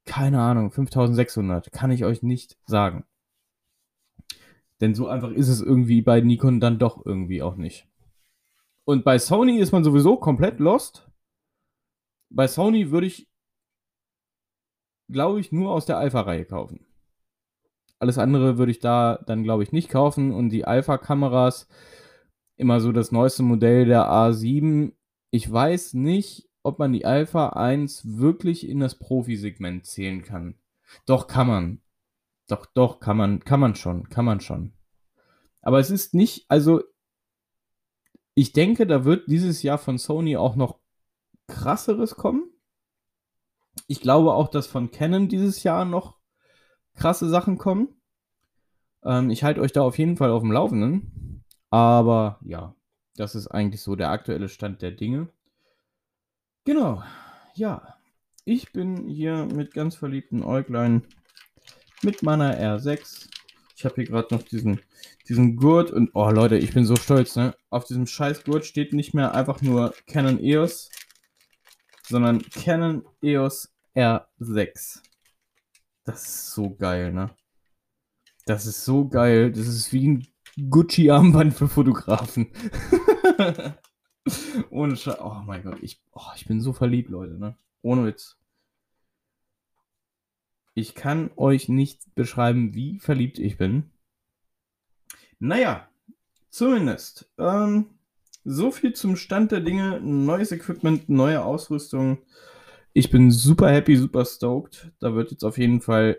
keine 0.05 0.43
Ahnung, 0.43 0.71
5600. 0.71 1.73
Kann 1.73 1.93
ich 1.93 2.05
euch 2.05 2.23
nicht 2.23 2.59
sagen. 2.67 3.07
Denn 4.83 4.95
so 4.95 5.07
einfach 5.07 5.31
ist 5.31 5.49
es 5.49 5.63
irgendwie 5.63 6.03
bei 6.03 6.21
Nikon 6.21 6.61
dann 6.61 6.79
doch 6.79 7.07
irgendwie 7.07 7.43
auch 7.43 7.57
nicht. 7.57 7.89
Und 8.85 9.03
bei 9.03 9.19
Sony 9.19 9.61
ist 9.61 9.73
man 9.73 9.85
sowieso 9.85 10.19
komplett 10.19 10.61
lost. 10.61 11.09
Bei 12.29 12.47
Sony 12.47 12.91
würde 12.91 13.07
ich, 13.07 13.31
glaube 15.09 15.41
ich, 15.41 15.53
nur 15.53 15.73
aus 15.73 15.87
der 15.87 15.97
Alpha-Reihe 15.97 16.45
kaufen. 16.45 16.85
Alles 18.03 18.19
andere 18.19 18.59
würde 18.59 18.73
ich 18.73 18.81
da 18.81 19.21
dann, 19.27 19.45
glaube 19.45 19.63
ich, 19.63 19.71
nicht 19.71 19.89
kaufen. 19.89 20.33
Und 20.33 20.51
die 20.51 20.65
Alpha-Kameras, 20.65 21.69
immer 22.57 22.81
so 22.81 22.91
das 22.91 23.13
neueste 23.13 23.45
Modell 23.45 23.85
der 23.85 24.07
A7. 24.07 24.91
Ich 25.31 25.51
weiß 25.51 25.95
nicht, 25.95 26.51
ob 26.65 26.81
man 26.81 26.93
die 26.93 27.07
Alpha 27.07 27.51
1 27.51 28.19
wirklich 28.19 28.69
in 28.69 28.81
das 28.81 28.99
Profi-Segment 28.99 29.87
zählen 29.87 30.25
kann. 30.25 30.57
Doch, 31.07 31.29
kann 31.29 31.47
man. 31.47 31.81
Doch, 32.49 32.67
doch, 32.67 32.99
kann 32.99 33.17
man, 33.17 33.39
kann 33.45 33.61
man 33.61 33.77
schon, 33.77 34.09
kann 34.09 34.25
man 34.25 34.41
schon. 34.41 34.73
Aber 35.61 35.79
es 35.79 35.91
ist 35.91 36.13
nicht, 36.13 36.47
also 36.49 36.83
ich 38.35 38.53
denke, 38.53 38.85
da 38.85 39.05
wird 39.05 39.31
dieses 39.31 39.63
Jahr 39.63 39.79
von 39.79 39.97
Sony 39.97 40.37
auch 40.37 40.57
noch 40.57 40.81
krasseres 41.47 42.17
kommen. 42.17 42.51
Ich 43.87 44.01
glaube 44.01 44.35
auch, 44.35 44.49
dass 44.49 44.67
von 44.67 44.91
Canon 44.91 45.29
dieses 45.29 45.63
Jahr 45.63 45.85
noch 45.85 46.19
krasse 46.95 47.29
Sachen 47.29 47.59
kommen. 47.59 47.89
Ähm, 49.05 49.31
ich 49.31 49.45
halte 49.45 49.61
euch 49.61 49.73
da 49.73 49.83
auf 49.83 49.99
jeden 49.99 50.17
Fall 50.17 50.31
auf 50.31 50.43
dem 50.43 50.53
Laufenden. 50.53 51.43
Aber 51.71 52.39
ja, 52.43 52.75
das 53.17 53.35
ist 53.35 53.49
eigentlich 53.49 53.83
so 53.83 53.97
der 53.97 54.11
aktuelle 54.11 54.49
Stand 54.49 54.83
der 54.83 54.93
Dinge. 54.93 55.29
Genau, 56.65 57.03
ja. 57.55 57.97
Ich 58.45 58.73
bin 58.73 59.09
hier 59.09 59.47
mit 59.47 59.73
ganz 59.73 59.95
verliebten 59.95 60.43
Äuglein 60.43 61.03
mit 62.03 62.23
meiner 62.23 62.59
R6 62.59 63.29
ich 63.83 63.85
habe 63.85 63.97
hier 63.97 64.05
gerade 64.05 64.33
noch 64.33 64.43
diesen, 64.43 64.81
diesen 65.29 65.57
Gurt 65.57 65.91
und 65.91 66.11
oh 66.15 66.31
Leute, 66.31 66.57
ich 66.57 66.73
bin 66.73 66.85
so 66.85 66.95
stolz, 66.95 67.35
ne? 67.35 67.53
Auf 67.69 67.85
diesem 67.85 68.07
scheiß 68.07 68.45
Gurt 68.45 68.65
steht 68.65 68.93
nicht 68.93 69.13
mehr 69.13 69.35
einfach 69.35 69.61
nur 69.61 69.93
Canon 70.07 70.39
EOS, 70.39 70.89
sondern 72.07 72.43
Canon 72.43 73.05
EOS 73.23 73.75
R6. 73.97 75.01
Das 76.05 76.25
ist 76.25 76.51
so 76.53 76.75
geil, 76.75 77.13
ne? 77.13 77.31
Das 78.47 78.67
ist 78.67 78.85
so 78.85 79.09
geil. 79.09 79.53
Das 79.53 79.67
ist 79.67 79.93
wie 79.93 80.09
ein 80.09 80.27
Gucci-Armband 80.71 81.55
für 81.55 81.69
Fotografen. 81.69 82.51
Ohne 84.71 84.97
Scheiß. 84.97 85.19
Oh 85.21 85.43
mein 85.45 85.63
Gott, 85.63 85.79
ich, 85.83 86.03
oh, 86.13 86.31
ich 86.37 86.47
bin 86.47 86.61
so 86.61 86.73
verliebt, 86.73 87.11
Leute, 87.11 87.39
ne? 87.39 87.57
Ohne 87.83 88.07
Witz. 88.07 88.37
Ich 90.75 90.95
kann 90.95 91.31
euch 91.37 91.69
nicht 91.69 92.15
beschreiben, 92.15 92.75
wie 92.75 92.99
verliebt 92.99 93.39
ich 93.39 93.59
bin. 93.59 93.91
Naja, 95.39 95.89
zumindest. 96.51 97.31
Ähm, 97.39 97.91
so 98.45 98.71
viel 98.71 98.93
zum 98.95 99.17
Stand 99.17 99.53
der 99.53 99.61
Dinge. 99.61 100.01
Neues 100.01 100.53
Equipment, 100.53 101.09
neue 101.09 101.45
Ausrüstung. 101.45 102.19
Ich 102.95 103.11
bin 103.11 103.31
super 103.31 103.71
happy, 103.71 103.97
super 103.97 104.25
stoked. 104.27 104.93
Da 105.01 105.15
wird 105.15 105.31
jetzt 105.31 105.45
auf 105.45 105.57
jeden 105.57 105.81
Fall 105.81 106.19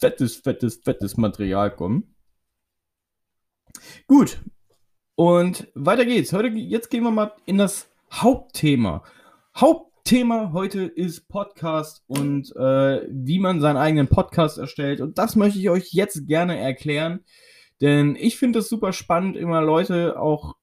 fettes, 0.00 0.36
fettes, 0.36 0.80
fettes 0.82 1.18
Material 1.18 1.74
kommen. 1.74 2.14
Gut. 4.06 4.42
Und 5.14 5.68
weiter 5.74 6.06
geht's. 6.06 6.32
Heute, 6.32 6.48
jetzt 6.48 6.88
gehen 6.88 7.04
wir 7.04 7.10
mal 7.10 7.32
in 7.44 7.58
das 7.58 7.90
Hauptthema. 8.10 9.04
Hauptthema 9.54 10.52
heute 10.54 10.84
ist 10.84 11.28
Podcast 11.28 12.02
und 12.06 12.50
äh, 12.56 13.06
wie 13.10 13.38
man 13.38 13.60
seinen 13.60 13.76
eigenen 13.76 14.08
Podcast 14.08 14.56
erstellt. 14.56 15.02
Und 15.02 15.18
das 15.18 15.36
möchte 15.36 15.58
ich 15.58 15.68
euch 15.68 15.92
jetzt 15.92 16.26
gerne 16.26 16.58
erklären. 16.58 17.20
Denn 17.82 18.16
ich 18.16 18.38
finde 18.38 18.60
es 18.60 18.70
super 18.70 18.94
spannend, 18.94 19.36
immer 19.36 19.60
Leute 19.60 20.18
auch 20.18 20.56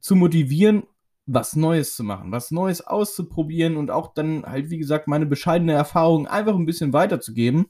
zu 0.00 0.16
motivieren, 0.16 0.84
was 1.26 1.56
Neues 1.56 1.96
zu 1.96 2.04
machen, 2.04 2.30
was 2.30 2.52
Neues 2.52 2.86
auszuprobieren 2.86 3.76
und 3.76 3.90
auch 3.90 4.14
dann 4.14 4.44
halt, 4.44 4.70
wie 4.70 4.78
gesagt, 4.78 5.08
meine 5.08 5.26
bescheidene 5.26 5.72
Erfahrung 5.72 6.28
einfach 6.28 6.54
ein 6.54 6.66
bisschen 6.66 6.92
weiterzugeben. 6.92 7.66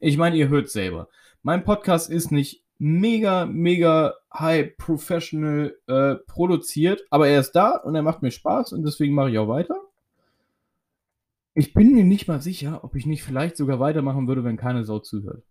Ich 0.00 0.18
meine, 0.18 0.36
ihr 0.36 0.48
hört 0.48 0.68
selber. 0.68 1.08
Mein 1.42 1.64
Podcast 1.64 2.10
ist 2.10 2.32
nicht 2.32 2.64
mega, 2.78 3.46
mega 3.46 4.14
high 4.34 4.76
professional 4.76 5.76
äh, 5.86 6.16
produziert, 6.26 7.02
aber 7.10 7.28
er 7.28 7.40
ist 7.40 7.52
da 7.52 7.76
und 7.76 7.94
er 7.94 8.02
macht 8.02 8.22
mir 8.22 8.32
Spaß 8.32 8.72
und 8.72 8.82
deswegen 8.82 9.14
mache 9.14 9.30
ich 9.30 9.38
auch 9.38 9.48
weiter. 9.48 9.76
Ich 11.54 11.72
bin 11.72 11.94
mir 11.94 12.04
nicht 12.04 12.28
mal 12.28 12.42
sicher, 12.42 12.84
ob 12.84 12.96
ich 12.96 13.06
nicht 13.06 13.22
vielleicht 13.22 13.56
sogar 13.56 13.80
weitermachen 13.80 14.28
würde, 14.28 14.44
wenn 14.44 14.58
keine 14.58 14.84
Sau 14.84 14.98
zuhört. 14.98 15.44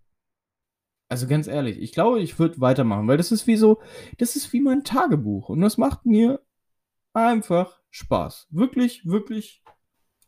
Also 1.08 1.28
ganz 1.28 1.48
ehrlich, 1.48 1.80
ich 1.80 1.94
glaube, 1.94 2.20
ich 2.20 2.38
würde 2.38 2.60
weitermachen, 2.62 3.08
weil 3.08 3.18
das 3.18 3.32
ist 3.32 3.48
wie 3.48 3.56
so, 3.56 3.80
das 4.18 4.36
ist 4.36 4.52
wie 4.54 4.60
mein 4.60 4.84
Tagebuch 4.84 5.50
und 5.50 5.62
das 5.62 5.78
macht 5.78 6.06
mir 6.06 6.42
einfach 7.16 7.80
Spaß. 7.90 8.48
Wirklich, 8.52 9.06
wirklich 9.06 9.64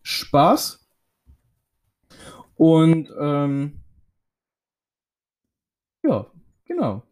Spaß. 0.01 0.87
Und 2.55 3.13
ähm, 3.19 3.83
ja, 6.01 6.25
genau. 6.65 7.03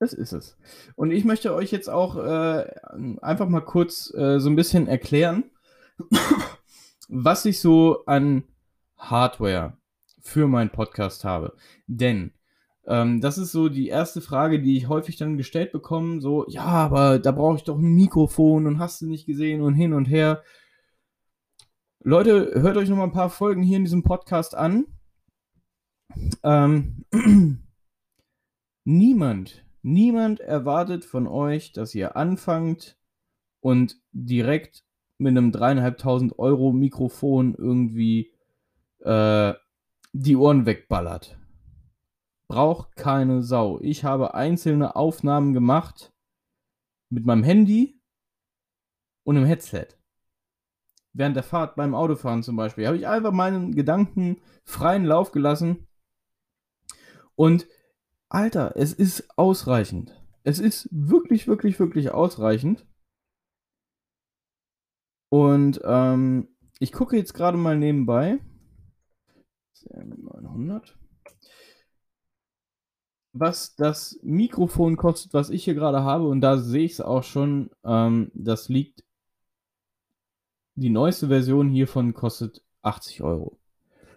Das 0.00 0.12
ist 0.12 0.32
es. 0.32 0.58
Und 0.96 1.12
ich 1.12 1.24
möchte 1.24 1.54
euch 1.54 1.70
jetzt 1.70 1.88
auch 1.88 2.16
äh, 2.16 2.66
einfach 3.22 3.48
mal 3.48 3.60
kurz 3.60 4.12
äh, 4.12 4.38
so 4.38 4.50
ein 4.50 4.56
bisschen 4.56 4.88
erklären, 4.88 5.50
was 7.08 7.44
ich 7.46 7.60
so 7.60 8.04
an 8.04 8.44
Hardware 8.98 9.78
für 10.20 10.48
meinen 10.48 10.70
Podcast 10.70 11.24
habe. 11.24 11.56
Denn 11.86 12.33
ähm, 12.86 13.20
das 13.20 13.38
ist 13.38 13.52
so 13.52 13.68
die 13.68 13.88
erste 13.88 14.20
Frage, 14.20 14.60
die 14.60 14.76
ich 14.76 14.88
häufig 14.88 15.16
dann 15.16 15.36
gestellt 15.36 15.72
bekomme. 15.72 16.20
So, 16.20 16.46
ja, 16.48 16.64
aber 16.64 17.18
da 17.18 17.32
brauche 17.32 17.56
ich 17.56 17.64
doch 17.64 17.78
ein 17.78 17.94
Mikrofon 17.94 18.66
und 18.66 18.78
hast 18.78 19.00
du 19.00 19.06
nicht 19.06 19.26
gesehen 19.26 19.62
und 19.62 19.74
hin 19.74 19.94
und 19.94 20.06
her. 20.06 20.42
Leute, 22.00 22.60
hört 22.60 22.76
euch 22.76 22.88
noch 22.90 22.98
mal 22.98 23.04
ein 23.04 23.12
paar 23.12 23.30
Folgen 23.30 23.62
hier 23.62 23.78
in 23.78 23.84
diesem 23.84 24.02
Podcast 24.02 24.54
an. 24.54 24.86
Ähm, 26.42 27.06
niemand, 28.84 29.64
niemand 29.82 30.40
erwartet 30.40 31.06
von 31.06 31.26
euch, 31.26 31.72
dass 31.72 31.94
ihr 31.94 32.16
anfangt 32.16 32.98
und 33.60 33.98
direkt 34.12 34.84
mit 35.16 35.30
einem 35.30 35.52
dreieinhalbtausend 35.52 36.38
Euro 36.38 36.72
Mikrofon 36.72 37.54
irgendwie 37.54 38.34
äh, 39.00 39.54
die 40.12 40.36
Ohren 40.36 40.66
wegballert 40.66 41.38
braucht 42.48 42.96
keine 42.96 43.42
Sau. 43.42 43.80
Ich 43.80 44.04
habe 44.04 44.34
einzelne 44.34 44.96
Aufnahmen 44.96 45.54
gemacht 45.54 46.12
mit 47.10 47.24
meinem 47.24 47.42
Handy 47.42 48.00
und 49.24 49.36
einem 49.36 49.46
Headset. 49.46 49.88
Während 51.12 51.36
der 51.36 51.42
Fahrt 51.42 51.76
beim 51.76 51.94
Autofahren 51.94 52.42
zum 52.42 52.56
Beispiel 52.56 52.86
habe 52.86 52.96
ich 52.96 53.06
einfach 53.06 53.32
meinen 53.32 53.74
Gedanken 53.74 54.40
freien 54.64 55.04
Lauf 55.04 55.32
gelassen. 55.32 55.86
Und 57.36 57.66
Alter, 58.28 58.76
es 58.76 58.92
ist 58.92 59.38
ausreichend. 59.38 60.20
Es 60.42 60.58
ist 60.58 60.88
wirklich, 60.90 61.46
wirklich, 61.46 61.78
wirklich 61.78 62.10
ausreichend. 62.10 62.86
Und 65.30 65.80
ähm, 65.84 66.48
ich 66.80 66.92
gucke 66.92 67.16
jetzt 67.16 67.32
gerade 67.32 67.56
mal 67.56 67.78
nebenbei. 67.78 68.38
900 69.90 70.98
was 73.34 73.74
das 73.74 74.18
Mikrofon 74.22 74.96
kostet, 74.96 75.34
was 75.34 75.50
ich 75.50 75.64
hier 75.64 75.74
gerade 75.74 76.04
habe, 76.04 76.28
und 76.28 76.40
da 76.40 76.56
sehe 76.56 76.84
ich 76.84 76.92
es 76.92 77.00
auch 77.00 77.24
schon, 77.24 77.70
ähm, 77.84 78.30
das 78.32 78.68
liegt, 78.68 79.04
die 80.76 80.90
neueste 80.90 81.28
Version 81.28 81.68
hiervon 81.68 82.14
kostet 82.14 82.62
80 82.82 83.22
Euro. 83.22 83.58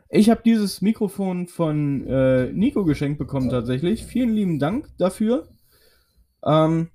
Ich 0.10 0.30
habe 0.30 0.42
dieses 0.46 0.82
Mikrofon 0.82 1.48
von 1.48 2.06
äh, 2.08 2.52
Nico 2.54 2.86
geschenkt 2.86 3.18
bekommen 3.20 3.50
tatsächlich. 3.50 4.06
Vielen 4.06 4.34
lieben 4.34 4.60
Dank 4.60 4.90
dafür. 4.98 5.50
Ähm, 6.46 6.90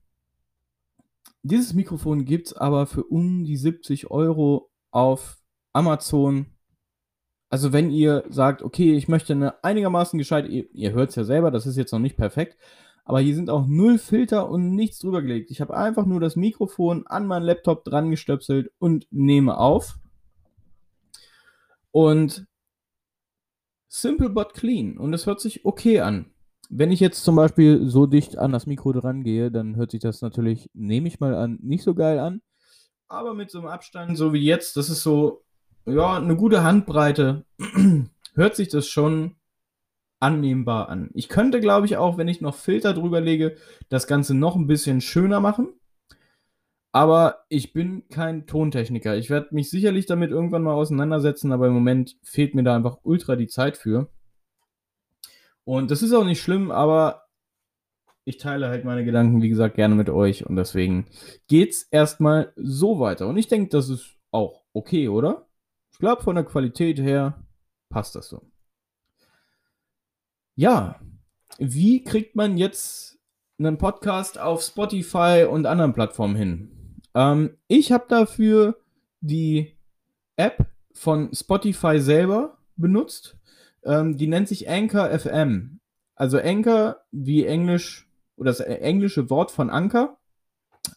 dieses 1.43 1.75
Mikrofon 1.75 2.25
gibt 2.25 2.49
es 2.49 2.52
aber 2.55 2.87
für 2.87 3.05
um 3.05 3.45
die 3.45 3.57
70 3.57 4.11
Euro 4.11 4.71
auf 4.91 5.38
Amazon 5.73 6.47
also 7.52 7.75
wenn 7.75 7.90
ihr 7.90 8.25
sagt, 8.30 8.62
okay, 8.62 8.94
ich 8.97 9.09
möchte 9.09 9.35
eine 9.35 9.62
einigermaßen 9.62 10.18
gescheit, 10.18 10.49
ihr, 10.49 10.64
ihr 10.73 10.92
hört 10.92 11.11
es 11.11 11.16
ja 11.16 11.25
selber, 11.25 11.50
das 11.50 11.66
ist 11.66 11.76
jetzt 11.76 11.92
noch 11.92 11.99
nicht 11.99 12.16
perfekt, 12.16 12.56
aber 13.04 13.21
hier 13.21 13.35
sind 13.35 13.50
auch 13.50 13.66
null 13.66 13.99
Filter 13.99 14.49
und 14.49 14.75
nichts 14.75 15.00
drüber 15.00 15.21
gelegt. 15.21 15.50
Ich 15.50 15.61
habe 15.61 15.76
einfach 15.76 16.06
nur 16.06 16.18
das 16.18 16.35
Mikrofon 16.35 17.06
an 17.06 17.26
meinen 17.26 17.42
Laptop 17.42 17.85
dran 17.85 18.11
gestöpselt 18.11 18.73
und 18.78 19.06
nehme 19.11 19.59
auf. 19.59 19.99
Und 21.90 22.47
simple 23.87 24.30
but 24.30 24.54
clean. 24.54 24.97
Und 24.97 25.12
es 25.12 25.26
hört 25.26 25.42
sich 25.42 25.66
okay 25.66 26.00
an. 26.00 26.30
Wenn 26.71 26.90
ich 26.90 27.00
jetzt 27.00 27.23
zum 27.23 27.37
Beispiel 27.37 27.87
so 27.87 28.06
dicht 28.06 28.38
an 28.38 28.52
das 28.52 28.64
Mikro 28.64 28.94
dran 28.94 29.25
gehe, 29.25 29.50
dann 29.50 29.76
hört 29.76 29.90
sich 29.90 30.00
das 30.00 30.23
natürlich, 30.23 30.71
nehme 30.73 31.06
ich 31.06 31.21
mal 31.21 31.35
an, 31.35 31.59
nicht 31.61 31.85
so 31.85 31.94
geil 31.94 32.18
an. 32.18 32.40
Aber 33.09 33.35
mit 33.35 33.50
so 33.50 33.59
einem 33.59 33.68
Abstand, 33.68 34.16
so 34.16 34.32
wie 34.32 34.42
jetzt, 34.42 34.78
das 34.78 34.88
ist 34.88 35.02
so 35.02 35.42
ja, 35.87 36.17
eine 36.17 36.37
gute 36.37 36.62
Handbreite, 36.62 37.45
hört 38.35 38.57
sich 38.57 38.69
das 38.69 38.87
schon 38.89 39.37
annehmbar 40.21 40.89
an. 40.89 41.11
Ich 41.15 41.29
könnte, 41.29 41.61
glaube 41.61 41.87
ich, 41.87 41.97
auch, 41.97 42.17
wenn 42.17 42.29
ich 42.29 42.41
noch 42.41 42.55
Filter 42.55 42.95
drüber 42.95 43.21
lege, 43.21 43.57
das 43.89 44.07
Ganze 44.07 44.35
noch 44.35 44.55
ein 44.55 44.69
bisschen 44.69 45.01
schöner 45.01 45.41
machen. 45.41 45.69
Aber 46.93 47.45
ich 47.49 47.73
bin 47.73 48.07
kein 48.09 48.47
Tontechniker. 48.47 49.17
Ich 49.17 49.31
werde 49.31 49.49
mich 49.53 49.71
sicherlich 49.71 50.07
damit 50.07 50.31
irgendwann 50.31 50.62
mal 50.62 50.75
auseinandersetzen, 50.75 51.51
aber 51.51 51.67
im 51.67 51.73
Moment 51.73 52.17
fehlt 52.23 52.55
mir 52.55 52.62
da 52.62 52.77
einfach 52.77 52.99
ultra 53.03 53.35
die 53.35 53.49
Zeit 53.49 53.77
für. 53.77 54.09
Und 55.65 55.91
das 55.91 56.03
ist 56.03 56.12
auch 56.12 56.25
nicht 56.25 56.41
schlimm, 56.41 56.71
aber 56.71 57.23
ich 58.25 58.37
teile 58.37 58.69
halt 58.69 58.85
meine 58.85 59.05
Gedanken, 59.05 59.43
wie 59.43 59.49
gesagt, 59.49 59.75
gerne 59.75 59.95
mit 59.95 60.11
euch. 60.11 60.47
Und 60.47 60.57
deswegen 60.57 61.07
geht's 61.49 61.83
erstmal 61.91 62.53
so 62.57 63.01
weiter. 63.01 63.27
Und 63.27 63.39
ich 63.39 63.49
denke, 63.49 63.71
das 63.71 63.89
ist 63.89 64.17
auch 64.31 64.62
okay, 64.73 65.09
oder? 65.09 65.49
Glaube, 66.02 66.23
von 66.25 66.35
der 66.35 66.44
Qualität 66.44 66.99
her 66.99 67.40
passt 67.88 68.16
das 68.16 68.28
so. 68.28 68.42
Ja, 70.56 71.00
wie 71.59 72.02
kriegt 72.02 72.35
man 72.35 72.56
jetzt 72.56 73.21
einen 73.56 73.78
Podcast 73.78 74.37
auf 74.37 74.62
Spotify 74.62 75.47
und 75.49 75.64
anderen 75.64 75.92
Plattformen 75.92 76.35
hin? 76.35 76.99
Ähm, 77.14 77.56
ich 77.68 77.92
habe 77.92 78.06
dafür 78.09 78.80
die 79.21 79.76
App 80.35 80.66
von 80.92 81.32
Spotify 81.32 82.00
selber 82.00 82.59
benutzt. 82.75 83.37
Ähm, 83.85 84.16
die 84.16 84.26
nennt 84.26 84.49
sich 84.49 84.68
Anchor 84.68 85.16
FM. 85.16 85.78
Also 86.16 86.40
Anchor 86.40 86.97
wie 87.12 87.47
Englisch 87.47 88.09
oder 88.35 88.50
das 88.50 88.59
englische 88.59 89.30
Wort 89.30 89.52
von 89.52 89.71
Anchor. 89.71 90.18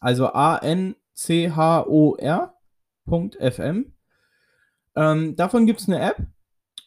Also 0.00 0.32
A-N-C-H-O-R.fm. 0.32 0.96
Ähm, 4.96 5.36
davon 5.36 5.66
gibt 5.66 5.80
es 5.80 5.88
eine 5.88 6.00
App 6.00 6.26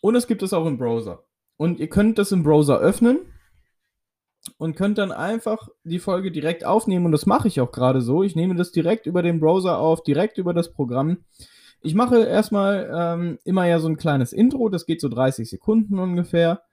und 0.01 0.15
es 0.15 0.27
gibt 0.27 0.43
es 0.43 0.53
auch 0.53 0.65
im 0.65 0.77
Browser. 0.77 1.23
Und 1.57 1.79
ihr 1.79 1.89
könnt 1.89 2.17
das 2.17 2.31
im 2.31 2.43
Browser 2.43 2.79
öffnen 2.79 3.19
und 4.57 4.75
könnt 4.75 4.97
dann 4.97 5.11
einfach 5.11 5.69
die 5.83 5.99
Folge 5.99 6.31
direkt 6.31 6.65
aufnehmen. 6.65 7.05
Und 7.05 7.11
das 7.11 7.25
mache 7.25 7.47
ich 7.47 7.61
auch 7.61 7.71
gerade 7.71 8.01
so. 8.01 8.23
Ich 8.23 8.35
nehme 8.35 8.55
das 8.55 8.71
direkt 8.71 9.05
über 9.05 9.21
den 9.21 9.39
Browser 9.39 9.77
auf, 9.77 10.03
direkt 10.03 10.37
über 10.37 10.53
das 10.53 10.71
Programm. 10.73 11.19
Ich 11.81 11.95
mache 11.95 12.23
erstmal 12.23 12.89
ähm, 12.93 13.39
immer 13.43 13.65
ja 13.65 13.79
so 13.79 13.87
ein 13.87 13.97
kleines 13.97 14.33
Intro, 14.33 14.69
das 14.69 14.85
geht 14.85 14.99
so 14.99 15.07
30 15.07 15.49
Sekunden 15.49 15.99
ungefähr. 15.99 16.63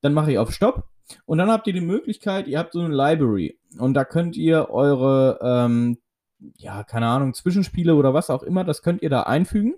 Dann 0.00 0.14
mache 0.14 0.32
ich 0.32 0.38
auf 0.38 0.52
Stopp 0.52 0.84
und 1.26 1.38
dann 1.38 1.50
habt 1.50 1.66
ihr 1.66 1.72
die 1.74 1.80
Möglichkeit, 1.80 2.46
ihr 2.46 2.58
habt 2.58 2.72
so 2.72 2.80
eine 2.80 2.94
Library 2.94 3.58
und 3.78 3.94
da 3.94 4.04
könnt 4.04 4.36
ihr 4.36 4.70
eure, 4.70 5.38
ähm, 5.42 5.98
ja, 6.56 6.82
keine 6.82 7.08
Ahnung, 7.08 7.34
Zwischenspiele 7.34 7.94
oder 7.94 8.14
was 8.14 8.30
auch 8.30 8.42
immer, 8.42 8.64
das 8.64 8.82
könnt 8.82 9.02
ihr 9.02 9.10
da 9.10 9.24
einfügen 9.24 9.74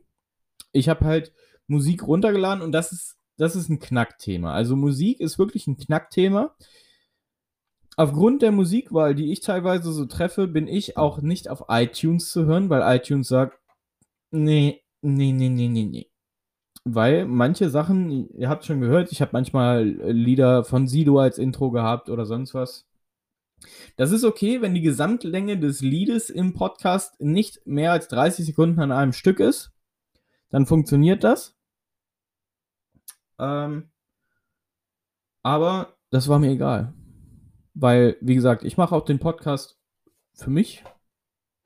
ich 0.76 0.88
habe 0.88 1.04
halt 1.04 1.32
Musik 1.66 2.06
runtergeladen 2.06 2.62
und 2.62 2.72
das 2.72 2.92
ist, 2.92 3.16
das 3.36 3.56
ist 3.56 3.68
ein 3.68 3.80
Knackthema. 3.80 4.52
Also 4.52 4.76
Musik 4.76 5.20
ist 5.20 5.38
wirklich 5.38 5.66
ein 5.66 5.76
Knackthema. 5.76 6.54
aufgrund 7.96 8.42
der 8.42 8.52
Musikwahl, 8.52 9.14
die 9.14 9.32
ich 9.32 9.40
teilweise 9.40 9.92
so 9.92 10.06
treffe, 10.06 10.46
bin 10.48 10.68
ich 10.68 10.96
auch 10.96 11.20
nicht 11.22 11.48
auf 11.48 11.64
iTunes 11.68 12.30
zu 12.30 12.44
hören, 12.46 12.68
weil 12.70 12.82
iTunes 12.96 13.28
sagt, 13.28 13.58
nee, 14.30 14.82
nee, 15.02 15.32
nee, 15.32 15.48
nee, 15.48 15.68
nee, 15.68 15.84
nee. 15.84 16.10
Weil 16.84 17.26
manche 17.26 17.70
Sachen, 17.70 18.30
ihr 18.36 18.48
habt 18.48 18.64
schon 18.64 18.80
gehört, 18.80 19.10
ich 19.12 19.20
habe 19.20 19.32
manchmal 19.32 19.84
Lieder 19.84 20.64
von 20.64 20.86
Sido 20.86 21.18
als 21.18 21.38
Intro 21.38 21.70
gehabt 21.70 22.10
oder 22.10 22.26
sonst 22.26 22.54
was. 22.54 22.86
Das 23.96 24.12
ist 24.12 24.24
okay, 24.24 24.60
wenn 24.62 24.74
die 24.74 24.82
Gesamtlänge 24.82 25.58
des 25.58 25.80
Liedes 25.80 26.30
im 26.30 26.52
Podcast 26.52 27.20
nicht 27.20 27.66
mehr 27.66 27.92
als 27.92 28.08
30 28.08 28.46
Sekunden 28.46 28.80
an 28.80 28.92
einem 28.92 29.12
Stück 29.12 29.40
ist. 29.40 29.72
Dann 30.50 30.66
funktioniert 30.66 31.24
das. 31.24 31.56
Ähm, 33.38 33.90
aber 35.42 35.96
das 36.10 36.28
war 36.28 36.38
mir 36.38 36.50
egal. 36.50 36.94
Weil, 37.74 38.16
wie 38.20 38.34
gesagt, 38.34 38.64
ich 38.64 38.76
mache 38.76 38.94
auch 38.94 39.04
den 39.04 39.18
Podcast 39.18 39.78
für 40.34 40.50
mich 40.50 40.84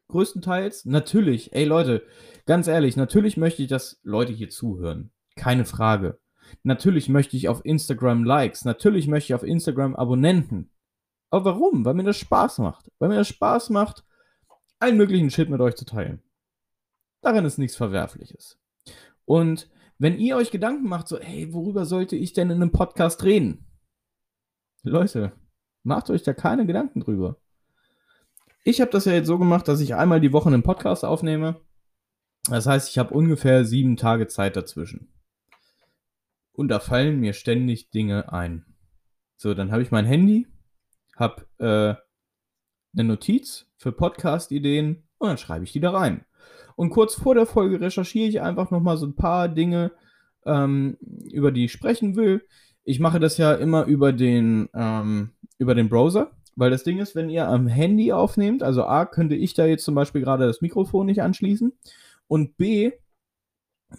größtenteils. 0.09 0.85
Natürlich, 0.85 1.53
ey 1.53 1.65
Leute, 1.65 2.05
ganz 2.47 2.67
ehrlich, 2.67 2.97
natürlich 2.97 3.37
möchte 3.37 3.63
ich, 3.63 3.69
dass 3.69 4.01
Leute 4.03 4.33
hier 4.33 4.51
zuhören. 4.51 5.13
Keine 5.37 5.65
Frage. 5.65 6.19
Natürlich 6.63 7.09
möchte 7.09 7.37
ich 7.37 7.49
auf 7.49 7.65
Instagram 7.65 8.25
Likes. 8.25 8.65
Natürlich 8.65 9.07
möchte 9.07 9.33
ich 9.33 9.35
auf 9.35 9.45
Instagram 9.45 9.95
Abonnenten. 9.95 10.71
Aber 11.31 11.45
warum? 11.45 11.85
Weil 11.85 11.95
mir 11.95 12.05
das 12.05 12.19
Spaß 12.19 12.59
macht. 12.59 12.91
Weil 12.99 13.09
mir 13.09 13.17
das 13.17 13.29
Spaß 13.29 13.71
macht, 13.71 14.05
allen 14.81 14.97
möglichen 14.97 15.31
Shit 15.31 15.49
mit 15.49 15.61
euch 15.61 15.77
zu 15.77 15.85
teilen. 15.85 16.23
Darin 17.23 17.45
ist 17.45 17.59
nichts 17.59 17.77
Verwerfliches. 17.77 18.59
Und 19.31 19.71
wenn 19.99 20.19
ihr 20.19 20.37
euch 20.37 20.51
Gedanken 20.51 20.89
macht, 20.89 21.07
so, 21.07 21.21
hey, 21.21 21.53
worüber 21.53 21.85
sollte 21.85 22.17
ich 22.17 22.33
denn 22.33 22.51
in 22.51 22.57
einem 22.57 22.73
Podcast 22.73 23.23
reden? 23.23 23.65
Leute, 24.83 25.31
macht 25.85 26.11
euch 26.11 26.25
da 26.25 26.35
keine 26.35 26.67
Gedanken 26.67 26.99
drüber. 26.99 27.41
Ich 28.65 28.81
habe 28.81 28.91
das 28.91 29.05
ja 29.05 29.13
jetzt 29.13 29.29
so 29.29 29.39
gemacht, 29.39 29.69
dass 29.69 29.79
ich 29.79 29.95
einmal 29.95 30.21
die 30.21 30.33
Woche 30.33 30.49
einen 30.49 30.65
Podcast 30.65 31.05
aufnehme. 31.05 31.61
Das 32.49 32.67
heißt, 32.67 32.89
ich 32.91 32.99
habe 32.99 33.15
ungefähr 33.15 33.65
sieben 33.65 33.97
Tage 33.97 34.27
Zeit 34.27 34.57
dazwischen. 34.57 35.15
Und 36.51 36.67
da 36.67 36.81
fallen 36.81 37.21
mir 37.21 37.33
ständig 37.33 37.91
Dinge 37.91 38.33
ein. 38.33 38.67
So, 39.37 39.55
dann 39.55 39.71
habe 39.71 39.83
ich 39.83 39.93
mein 39.93 40.07
Handy, 40.07 40.49
habe 41.15 41.47
äh, 41.59 41.95
eine 42.99 43.09
Notiz 43.09 43.71
für 43.77 43.93
Podcast-Ideen 43.93 45.09
und 45.21 45.29
dann 45.29 45.39
schreibe 45.39 45.65
ich 45.65 45.73
die 45.73 45.81
da 45.81 45.91
rein. 45.91 46.25
Und 46.77 46.91
kurz 46.91 47.15
vor 47.15 47.35
der 47.35 47.47
Folge 47.47 47.81
recherchiere 47.81 48.29
ich 48.29 48.41
einfach 48.41 48.71
nochmal 48.71 48.97
so 48.97 49.07
ein 49.07 49.15
paar 49.15 49.49
Dinge, 49.49 49.93
ähm, 50.47 50.97
über 51.31 51.53
die 51.53 51.67
ich 51.67 51.73
sprechen 51.73 52.17
will. 52.17 52.43
Ich 52.85 53.00
mache 53.00 53.21
das 53.21 53.37
ja 53.37 53.53
immer 53.53 53.85
über 53.85 54.12
den, 54.12 54.69
ähm, 54.75 55.33
über 55.59 55.75
den 55.75 55.91
Browser, 55.91 56.31
weil 56.57 56.71
das 56.71 56.83
Ding 56.83 56.99
ist, 56.99 57.15
wenn 57.15 57.29
ihr 57.29 57.47
am 57.47 57.67
Handy 57.67 58.12
aufnehmt, 58.12 58.62
also 58.62 58.85
A, 58.85 59.05
könnte 59.05 59.35
ich 59.35 59.53
da 59.53 59.67
jetzt 59.67 59.85
zum 59.85 59.95
Beispiel 59.95 60.23
gerade 60.23 60.47
das 60.47 60.62
Mikrofon 60.62 61.07
nicht 61.07 61.23
anschließen 61.23 61.73
und 62.27 62.57
B, 62.57 62.93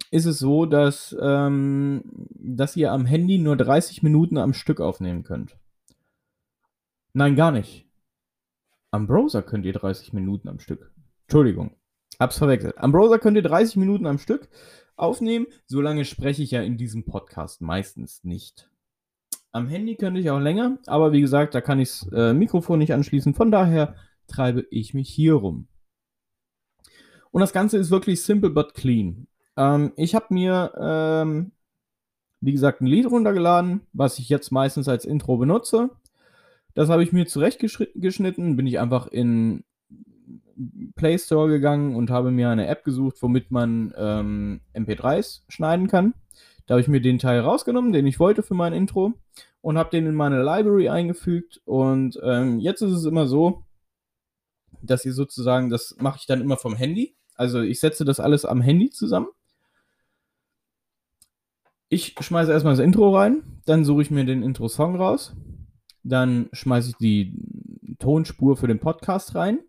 ist 0.10 0.26
es 0.26 0.40
so, 0.40 0.66
dass, 0.66 1.16
ähm, 1.22 2.02
dass 2.34 2.76
ihr 2.76 2.92
am 2.92 3.06
Handy 3.06 3.38
nur 3.38 3.58
30 3.58 4.02
Minuten 4.02 4.38
am 4.38 4.54
Stück 4.54 4.82
aufnehmen 4.82 5.24
könnt. 5.24 5.58
Nein, 7.14 7.36
gar 7.36 7.52
nicht. 7.52 7.88
Am 8.90 9.06
Browser 9.06 9.44
könnt 9.44 9.66
ihr 9.66 9.74
30 9.74 10.14
Minuten 10.14 10.48
am 10.48 10.60
Stück. 10.60 10.92
Entschuldigung, 11.32 11.72
hab's 12.20 12.40
verwechselt. 12.40 12.78
Am 12.78 12.92
Browser 12.92 13.18
könnt 13.18 13.38
ihr 13.38 13.42
30 13.42 13.78
Minuten 13.78 14.06
am 14.06 14.18
Stück 14.18 14.50
aufnehmen. 14.98 15.48
Solange 15.66 16.04
spreche 16.04 16.44
ich 16.44 16.52
ja 16.52 16.62
in 16.62 16.76
diesem 16.76 17.06
Podcast 17.06 17.62
meistens 17.62 18.26
nicht. 18.26 18.70
Am 19.54 19.70
Handy 19.70 19.96
könnte 19.96 20.20
ich 20.20 20.30
auch 20.30 20.42
länger, 20.42 20.80
aber 20.88 21.14
wie 21.14 21.22
gesagt, 21.22 21.56
da 21.56 21.62
kann 21.62 21.80
ich 21.80 21.88
das 21.88 22.12
äh, 22.12 22.34
Mikrofon 22.34 22.80
nicht 22.80 22.94
anschließen. 22.94 23.34
Von 23.34 23.50
daher 23.50 23.96
treibe 24.28 24.68
ich 24.72 24.94
mich 24.94 25.08
hier 25.08 25.36
rum. 25.36 25.70
Und 27.32 27.40
das 27.40 27.54
Ganze 27.54 27.78
ist 27.78 27.92
wirklich 27.92 28.22
simple 28.24 28.50
but 28.50 28.74
clean. 28.74 29.28
Ähm, 29.56 29.94
ich 29.96 30.16
habe 30.16 30.34
mir, 30.34 30.74
ähm, 30.78 31.54
wie 32.42 32.52
gesagt, 32.52 32.82
ein 32.82 32.88
Lied 32.88 33.10
runtergeladen, 33.10 33.88
was 33.94 34.20
ich 34.20 34.28
jetzt 34.28 34.52
meistens 34.52 34.90
als 34.90 35.06
Intro 35.06 35.38
benutze. 35.38 35.92
Das 36.74 36.90
habe 36.90 37.04
ich 37.04 37.14
mir 37.14 37.26
zurechtgeschnitten, 37.26 38.58
bin 38.58 38.68
ich 38.68 38.82
einfach 38.82 39.08
in 39.08 39.64
Play 40.96 41.18
Store 41.18 41.50
gegangen 41.50 41.96
und 41.96 42.10
habe 42.10 42.32
mir 42.32 42.50
eine 42.50 42.68
App 42.68 42.84
gesucht, 42.84 43.18
womit 43.22 43.52
man 43.52 43.94
ähm, 43.98 44.62
MP3s 44.74 45.42
schneiden 45.48 45.88
kann. 45.88 46.14
Da 46.66 46.76
habe 46.76 46.82
ich 46.82 46.88
mir 46.88 47.02
den 47.02 47.20
Teil 47.20 47.40
rausgenommen, 47.42 47.92
den 47.92 48.08
ich 48.08 48.20
wollte 48.20 48.44
für 48.44 48.54
mein 48.54 48.74
Intro 48.74 49.14
und 49.62 49.78
habe 49.78 49.90
den 49.90 50.06
in 50.06 50.16
meine 50.16 50.44
Library 50.44 50.90
eingefügt. 50.90 51.62
Und 51.66 52.20
ähm, 52.24 52.60
jetzt 52.60 52.82
ist 52.82 52.92
es 52.92 53.06
immer 53.06 53.28
so, 53.28 53.66
dass 54.82 55.06
ihr 55.06 55.14
sozusagen, 55.14 55.70
das 55.70 55.96
mache 56.00 56.18
ich 56.20 56.26
dann 56.26 56.42
immer 56.42 56.58
vom 56.58 56.76
Handy. 56.76 57.16
Also 57.36 57.62
ich 57.62 57.80
setze 57.80 58.06
das 58.06 58.20
alles 58.20 58.46
am 58.46 58.62
Handy 58.62 58.90
zusammen. 58.90 59.28
Ich 61.90 62.16
schmeiße 62.20 62.52
erstmal 62.52 62.74
das 62.74 62.86
Intro 62.86 63.16
rein, 63.16 63.44
dann 63.66 63.84
suche 63.84 64.04
ich 64.04 64.12
mir 64.12 64.24
den 64.24 64.44
Intro-Song 64.44 64.96
raus, 64.96 65.36
dann 66.04 66.48
schmeiße 66.54 66.92
ich 66.92 66.96
die 66.98 67.98
Tonspur 68.00 68.56
für 68.56 68.68
den 68.68 68.80
Podcast 68.80 69.36
rein 69.36 69.60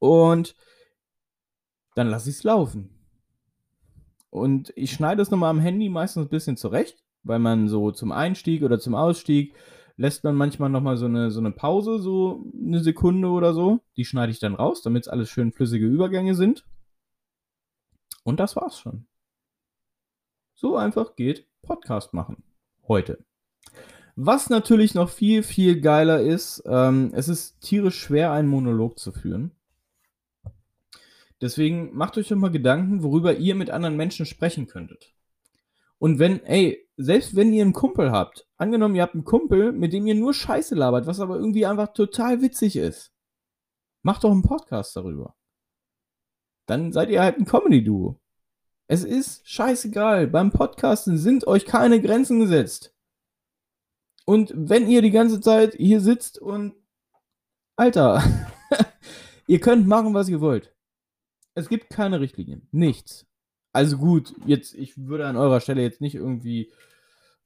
und 0.00 0.56
dann 1.94 2.08
lasse 2.08 2.30
ich 2.30 2.36
es 2.36 2.42
laufen. 2.42 2.90
Und 4.30 4.72
ich 4.74 4.92
schneide 4.92 5.22
es 5.22 5.30
nochmal 5.30 5.50
am 5.50 5.60
Handy 5.60 5.88
meistens 5.88 6.26
ein 6.26 6.30
bisschen 6.30 6.56
zurecht, 6.56 7.04
weil 7.22 7.38
man 7.38 7.68
so 7.68 7.92
zum 7.92 8.10
Einstieg 8.10 8.62
oder 8.62 8.80
zum 8.80 8.94
Ausstieg 8.94 9.54
lässt 9.96 10.24
man 10.24 10.34
manchmal 10.34 10.70
nochmal 10.70 10.96
so 10.96 11.06
eine, 11.06 11.30
so 11.30 11.40
eine 11.40 11.50
Pause, 11.50 11.98
so 11.98 12.50
eine 12.54 12.80
Sekunde 12.82 13.28
oder 13.28 13.52
so. 13.52 13.80
Die 13.96 14.04
schneide 14.04 14.32
ich 14.32 14.38
dann 14.38 14.54
raus, 14.54 14.82
damit 14.82 15.04
es 15.04 15.08
alles 15.08 15.28
schön 15.28 15.52
flüssige 15.52 15.86
Übergänge 15.86 16.34
sind. 16.34 16.64
Und 18.24 18.40
das 18.40 18.56
war's 18.56 18.78
schon. 18.78 19.06
So 20.54 20.76
einfach 20.76 21.16
geht 21.16 21.46
Podcast 21.62 22.14
machen. 22.14 22.42
Heute. 22.88 23.24
Was 24.16 24.50
natürlich 24.50 24.94
noch 24.94 25.08
viel, 25.08 25.42
viel 25.42 25.80
geiler 25.80 26.20
ist, 26.20 26.62
ähm, 26.66 27.10
es 27.14 27.28
ist 27.28 27.60
tierisch 27.60 27.98
schwer, 27.98 28.32
einen 28.32 28.48
Monolog 28.48 28.98
zu 28.98 29.12
führen. 29.12 29.52
Deswegen 31.40 31.94
macht 31.94 32.18
euch 32.18 32.28
doch 32.28 32.36
mal 32.36 32.50
Gedanken, 32.50 33.02
worüber 33.02 33.34
ihr 33.36 33.54
mit 33.54 33.70
anderen 33.70 33.96
Menschen 33.96 34.26
sprechen 34.26 34.66
könntet. 34.66 35.14
Und 35.98 36.18
wenn, 36.18 36.42
ey, 36.44 36.88
selbst 36.96 37.36
wenn 37.36 37.52
ihr 37.52 37.62
einen 37.62 37.72
Kumpel 37.72 38.10
habt, 38.10 38.46
angenommen, 38.56 38.94
ihr 38.94 39.02
habt 39.02 39.14
einen 39.14 39.24
Kumpel, 39.24 39.72
mit 39.72 39.92
dem 39.92 40.06
ihr 40.06 40.14
nur 40.14 40.34
Scheiße 40.34 40.74
labert, 40.74 41.06
was 41.06 41.20
aber 41.20 41.36
irgendwie 41.36 41.66
einfach 41.66 41.92
total 41.92 42.42
witzig 42.42 42.76
ist, 42.76 43.12
macht 44.02 44.24
doch 44.24 44.30
einen 44.30 44.42
Podcast 44.42 44.96
darüber. 44.96 45.34
Dann 46.66 46.92
seid 46.92 47.10
ihr 47.10 47.22
halt 47.22 47.38
ein 47.38 47.46
Comedy-Duo. 47.46 48.20
Es 48.86 49.04
ist 49.04 49.48
scheißegal. 49.48 50.26
Beim 50.26 50.50
Podcasten 50.50 51.16
sind 51.16 51.46
euch 51.46 51.64
keine 51.64 52.00
Grenzen 52.00 52.40
gesetzt. 52.40 52.94
Und 54.24 54.52
wenn 54.54 54.88
ihr 54.88 55.02
die 55.02 55.10
ganze 55.10 55.40
Zeit 55.40 55.74
hier 55.74 56.00
sitzt 56.00 56.38
und. 56.38 56.74
Alter, 57.76 58.22
ihr 59.46 59.60
könnt 59.60 59.86
machen, 59.86 60.12
was 60.12 60.28
ihr 60.28 60.40
wollt. 60.40 60.74
Es 61.54 61.68
gibt 61.68 61.90
keine 61.90 62.20
Richtlinien. 62.20 62.68
Nichts. 62.70 63.26
Also 63.72 63.98
gut, 63.98 64.34
jetzt, 64.46 64.74
ich 64.74 64.96
würde 64.96 65.26
an 65.26 65.36
eurer 65.36 65.60
Stelle 65.60 65.82
jetzt 65.82 66.00
nicht 66.00 66.14
irgendwie 66.14 66.72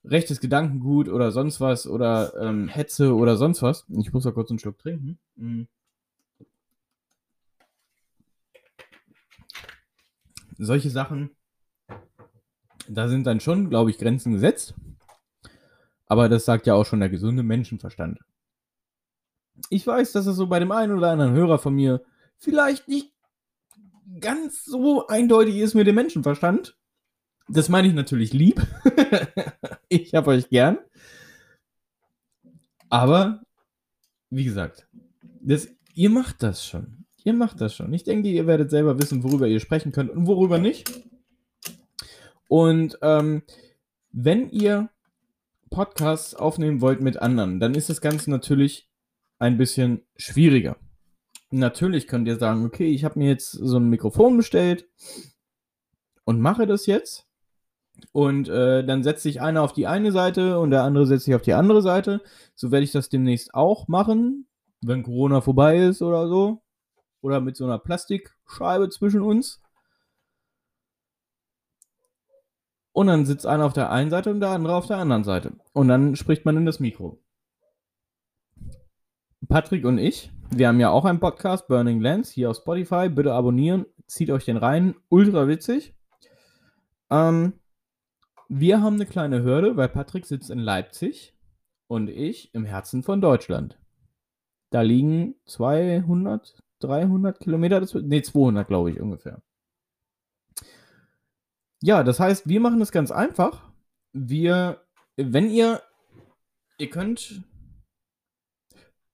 rechtes 0.04 0.40
Gedankengut 0.40 1.08
oder 1.08 1.32
sonst 1.32 1.60
was 1.60 1.86
oder 1.86 2.34
ähm, 2.38 2.68
Hetze 2.68 3.14
oder 3.14 3.36
sonst 3.36 3.62
was. 3.62 3.86
Ich 3.88 4.12
muss 4.12 4.24
mal 4.24 4.32
kurz 4.32 4.50
einen 4.50 4.58
Schluck 4.58 4.78
trinken. 4.78 5.18
Mhm. 5.36 5.68
Solche 10.58 10.90
Sachen, 10.90 11.30
da 12.88 13.08
sind 13.08 13.26
dann 13.26 13.40
schon, 13.40 13.70
glaube 13.70 13.90
ich, 13.90 13.98
Grenzen 13.98 14.32
gesetzt. 14.32 14.74
Aber 16.06 16.28
das 16.28 16.44
sagt 16.44 16.66
ja 16.66 16.74
auch 16.74 16.84
schon 16.84 17.00
der 17.00 17.08
gesunde 17.08 17.42
Menschenverstand. 17.42 18.18
Ich 19.70 19.86
weiß, 19.86 20.12
dass 20.12 20.26
es 20.26 20.36
so 20.36 20.46
bei 20.46 20.58
dem 20.58 20.70
einen 20.70 20.96
oder 20.96 21.10
anderen 21.10 21.32
Hörer 21.32 21.58
von 21.58 21.74
mir 21.74 22.02
vielleicht 22.36 22.88
nicht 22.88 23.13
ganz 24.20 24.64
so 24.64 25.06
eindeutig 25.06 25.56
ist 25.56 25.74
mit 25.74 25.86
dem 25.86 25.94
Menschenverstand. 25.94 26.76
Das 27.48 27.68
meine 27.68 27.88
ich 27.88 27.94
natürlich 27.94 28.32
lieb. 28.32 28.66
ich 29.88 30.14
habe 30.14 30.30
euch 30.30 30.48
gern. 30.48 30.78
Aber, 32.88 33.42
wie 34.30 34.44
gesagt, 34.44 34.88
das, 35.40 35.68
ihr 35.94 36.10
macht 36.10 36.42
das 36.42 36.64
schon. 36.64 37.04
Ihr 37.24 37.34
macht 37.34 37.60
das 37.60 37.74
schon. 37.74 37.92
Ich 37.92 38.04
denke, 38.04 38.28
ihr 38.28 38.46
werdet 38.46 38.70
selber 38.70 39.00
wissen, 39.00 39.24
worüber 39.24 39.46
ihr 39.46 39.60
sprechen 39.60 39.92
könnt 39.92 40.10
und 40.10 40.26
worüber 40.26 40.58
nicht. 40.58 40.90
Und 42.48 42.98
ähm, 43.02 43.42
wenn 44.12 44.50
ihr 44.50 44.90
Podcasts 45.70 46.34
aufnehmen 46.34 46.80
wollt 46.80 47.00
mit 47.00 47.16
anderen, 47.16 47.60
dann 47.60 47.74
ist 47.74 47.88
das 47.88 48.00
Ganze 48.00 48.30
natürlich 48.30 48.88
ein 49.38 49.58
bisschen 49.58 50.02
schwieriger. 50.16 50.76
Natürlich 51.56 52.08
könnt 52.08 52.26
ihr 52.26 52.36
sagen, 52.36 52.64
okay, 52.64 52.90
ich 52.90 53.04
habe 53.04 53.16
mir 53.16 53.28
jetzt 53.28 53.52
so 53.52 53.76
ein 53.76 53.88
Mikrofon 53.88 54.36
bestellt 54.36 54.88
und 56.24 56.40
mache 56.40 56.66
das 56.66 56.86
jetzt. 56.86 57.28
Und 58.10 58.48
äh, 58.48 58.84
dann 58.84 59.04
setzt 59.04 59.22
sich 59.22 59.40
einer 59.40 59.62
auf 59.62 59.72
die 59.72 59.86
eine 59.86 60.10
Seite 60.10 60.58
und 60.58 60.70
der 60.72 60.82
andere 60.82 61.06
setzt 61.06 61.26
sich 61.26 61.34
auf 61.36 61.42
die 61.42 61.52
andere 61.52 61.80
Seite. 61.80 62.22
So 62.56 62.72
werde 62.72 62.82
ich 62.82 62.90
das 62.90 63.08
demnächst 63.08 63.54
auch 63.54 63.86
machen, 63.86 64.48
wenn 64.80 65.04
Corona 65.04 65.40
vorbei 65.42 65.78
ist 65.78 66.02
oder 66.02 66.26
so. 66.26 66.60
Oder 67.20 67.40
mit 67.40 67.56
so 67.56 67.64
einer 67.66 67.78
Plastikscheibe 67.78 68.88
zwischen 68.88 69.22
uns. 69.22 69.62
Und 72.90 73.06
dann 73.06 73.26
sitzt 73.26 73.46
einer 73.46 73.64
auf 73.64 73.72
der 73.74 73.92
einen 73.92 74.10
Seite 74.10 74.32
und 74.32 74.40
der 74.40 74.50
andere 74.50 74.74
auf 74.74 74.88
der 74.88 74.98
anderen 74.98 75.22
Seite. 75.22 75.52
Und 75.72 75.86
dann 75.86 76.16
spricht 76.16 76.44
man 76.44 76.56
in 76.56 76.66
das 76.66 76.80
Mikro. 76.80 77.23
Patrick 79.48 79.84
und 79.84 79.98
ich, 79.98 80.30
wir 80.50 80.68
haben 80.68 80.80
ja 80.80 80.90
auch 80.90 81.04
einen 81.04 81.20
Podcast, 81.20 81.68
Burning 81.68 82.00
Lands, 82.00 82.30
hier 82.30 82.50
auf 82.50 82.56
Spotify. 82.56 83.08
Bitte 83.08 83.32
abonnieren, 83.32 83.86
zieht 84.06 84.30
euch 84.30 84.44
den 84.44 84.56
rein. 84.56 84.94
Ultra 85.08 85.48
witzig. 85.48 85.94
Ähm, 87.10 87.54
wir 88.48 88.80
haben 88.80 88.94
eine 88.94 89.06
kleine 89.06 89.42
Hürde, 89.42 89.76
weil 89.76 89.88
Patrick 89.88 90.26
sitzt 90.26 90.50
in 90.50 90.58
Leipzig 90.58 91.34
und 91.88 92.08
ich 92.08 92.54
im 92.54 92.64
Herzen 92.64 93.02
von 93.02 93.20
Deutschland. 93.20 93.78
Da 94.70 94.82
liegen 94.82 95.34
200, 95.46 96.62
300 96.80 97.40
Kilometer, 97.40 97.80
ne 97.80 98.22
200 98.22 98.66
glaube 98.66 98.90
ich 98.90 99.00
ungefähr. 99.00 99.42
Ja, 101.80 102.02
das 102.02 102.18
heißt, 102.20 102.48
wir 102.48 102.60
machen 102.60 102.80
das 102.80 102.92
ganz 102.92 103.10
einfach. 103.10 103.70
Wir, 104.12 104.80
wenn 105.16 105.50
ihr, 105.50 105.82
ihr 106.78 106.90
könnt, 106.90 107.42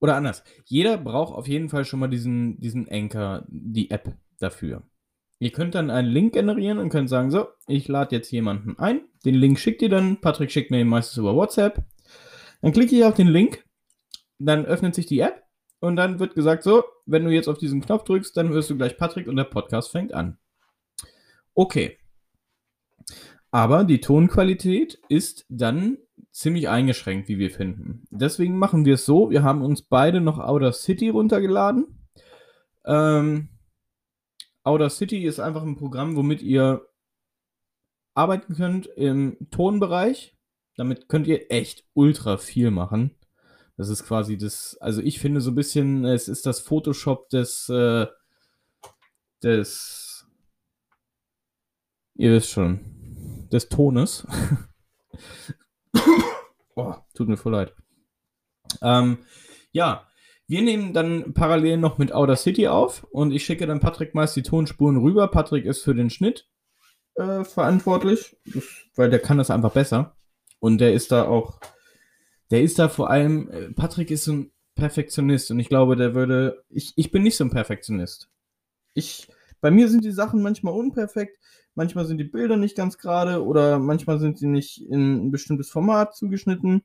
oder 0.01 0.17
anders, 0.17 0.43
jeder 0.65 0.97
braucht 0.97 1.35
auf 1.35 1.47
jeden 1.47 1.69
Fall 1.69 1.85
schon 1.85 2.01
mal 2.01 2.09
diesen, 2.09 2.61
diesen 2.61 2.89
Anchor, 2.89 3.45
die 3.49 3.91
App 3.91 4.15
dafür. 4.39 4.83
Ihr 5.39 5.53
könnt 5.53 5.75
dann 5.75 5.91
einen 5.91 6.09
Link 6.09 6.35
generieren 6.35 6.79
und 6.79 6.91
könnt 6.91 7.09
sagen, 7.09 7.31
so, 7.31 7.49
ich 7.67 7.89
lade 7.89 8.15
jetzt 8.15 8.31
jemanden 8.31 8.79
ein. 8.79 9.03
Den 9.25 9.35
Link 9.35 9.59
schickt 9.59 9.81
ihr 9.81 9.89
dann. 9.89 10.21
Patrick 10.21 10.51
schickt 10.51 10.71
mir 10.71 10.79
den 10.79 10.89
meistens 10.89 11.17
über 11.17 11.35
WhatsApp. 11.35 11.83
Dann 12.61 12.73
klicke 12.73 12.95
ich 12.95 13.05
auf 13.05 13.15
den 13.15 13.29
Link. 13.29 13.65
Dann 14.39 14.67
öffnet 14.67 14.95
sich 14.95 15.07
die 15.07 15.21
App. 15.21 15.43
Und 15.81 15.97
dann 15.97 16.19
wird 16.19 16.35
gesagt, 16.35 16.63
so, 16.63 16.85
wenn 17.07 17.25
du 17.25 17.31
jetzt 17.31 17.49
auf 17.49 17.57
diesen 17.57 17.81
Knopf 17.81 18.05
drückst, 18.05 18.37
dann 18.37 18.51
hörst 18.51 18.69
du 18.69 18.77
gleich 18.77 18.99
Patrick 18.99 19.29
und 19.29 19.37
der 19.37 19.45
Podcast 19.45 19.91
fängt 19.91 20.13
an. 20.13 20.37
Okay. 21.55 21.97
Aber 23.51 23.85
die 23.85 24.01
Tonqualität 24.01 25.01
ist 25.09 25.47
dann 25.49 25.97
ziemlich 26.33 26.69
eingeschränkt, 26.69 27.29
wie 27.29 27.39
wir 27.39 27.51
finden. 27.51 28.07
Deswegen 28.11 28.59
machen 28.59 28.85
wir 28.85 28.95
es 28.95 29.05
so, 29.05 29.31
wir 29.31 29.43
haben 29.43 29.63
uns 29.63 29.83
beide 29.83 30.21
noch 30.21 30.39
Outer 30.39 30.73
City 30.73 31.09
runtergeladen. 31.09 32.09
Ähm, 32.85 33.49
Outer 34.63 34.91
City 34.91 35.25
ist 35.25 35.41
einfach 35.41 35.63
ein 35.63 35.77
Programm, 35.77 36.17
womit 36.17 36.43
ihr 36.43 36.87
arbeiten 38.15 38.55
könnt 38.55 38.87
im 38.87 39.37
Tonbereich. 39.51 40.37
Damit 40.77 41.09
könnt 41.09 41.27
ihr 41.27 41.51
echt 41.51 41.85
ultra 41.95 42.37
viel 42.37 42.71
machen. 42.71 43.17
Das 43.77 43.89
ist 43.89 44.05
quasi 44.05 44.37
das, 44.37 44.77
also 44.81 45.01
ich 45.01 45.21
finde 45.21 45.41
so 45.41 45.51
ein 45.51 45.55
bisschen, 45.55 46.05
es 46.05 46.29
ist 46.29 46.47
das 46.47 46.61
Photoshop 46.61 47.29
des, 47.31 47.69
äh, 47.71 48.07
des, 49.43 50.27
ihr 52.15 52.33
wisst 52.33 52.51
schon, 52.51 53.49
des 53.51 53.69
Tones. 53.69 54.27
oh, 56.77 56.95
tut 57.15 57.29
mir 57.29 57.37
voll 57.37 57.53
leid. 57.53 57.75
Ähm, 58.83 59.19
ja, 59.73 60.07
wir 60.47 60.63
nehmen 60.63 60.93
dann 60.93 61.33
parallel 61.33 61.77
noch 61.77 61.99
mit 61.99 62.13
Outer 62.13 62.37
City 62.37 62.69
auf 62.69 63.05
und 63.05 63.33
ich 63.33 63.45
schicke 63.45 63.67
dann 63.67 63.81
Patrick 63.81 64.15
meist 64.15 64.35
die 64.37 64.43
Tonspuren 64.43 64.97
rüber. 64.97 65.29
Patrick 65.29 65.65
ist 65.65 65.83
für 65.83 65.95
den 65.95 66.11
Schnitt 66.11 66.49
äh, 67.15 67.45
verantwortlich, 67.45 68.37
weil 68.97 69.11
der 69.11 69.21
kann 69.21 69.39
das 69.39 69.51
einfach 69.51 69.73
besser. 69.73 70.17
Und 70.59 70.79
der 70.79 70.93
ist 70.93 71.13
da 71.13 71.25
auch, 71.25 71.61
der 72.51 72.63
ist 72.63 72.79
da 72.79 72.89
vor 72.89 73.11
allem, 73.11 73.49
äh, 73.51 73.73
Patrick 73.73 74.11
ist 74.11 74.25
so 74.25 74.33
ein 74.33 74.53
Perfektionist 74.75 75.51
und 75.51 75.61
ich 75.61 75.69
glaube, 75.69 75.97
der 75.97 76.15
würde, 76.15 76.65
ich, 76.69 76.93
ich 76.97 77.11
bin 77.11 77.23
nicht 77.23 77.37
so 77.37 77.45
ein 77.45 77.51
Perfektionist. 77.51 78.31
Ich, 78.95 79.29
bei 79.61 79.71
mir 79.71 79.89
sind 79.89 80.05
die 80.05 80.11
Sachen 80.11 80.43
manchmal 80.43 80.75
unperfekt, 80.75 81.39
manchmal 81.75 82.07
sind 82.07 82.19
die 82.19 82.25
Bilder 82.25 82.57
nicht 82.57 82.77
ganz 82.77 82.99
gerade 82.99 83.45
oder 83.45 83.79
manchmal 83.79 84.19
sind 84.19 84.39
sie 84.39 84.49
nicht 84.49 84.83
in 84.89 85.27
ein 85.27 85.31
bestimmtes 85.31 85.71
Format 85.71 86.17
zugeschnitten 86.17 86.83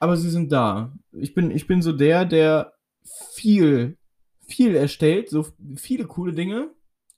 aber 0.00 0.16
sie 0.16 0.30
sind 0.30 0.50
da. 0.50 0.92
Ich 1.12 1.34
bin, 1.34 1.50
ich 1.52 1.66
bin 1.66 1.82
so 1.82 1.92
der, 1.92 2.24
der 2.24 2.72
viel, 3.04 3.98
viel 4.40 4.74
erstellt, 4.74 5.28
so 5.28 5.46
viele 5.76 6.06
coole 6.06 6.32
Dinge 6.32 6.70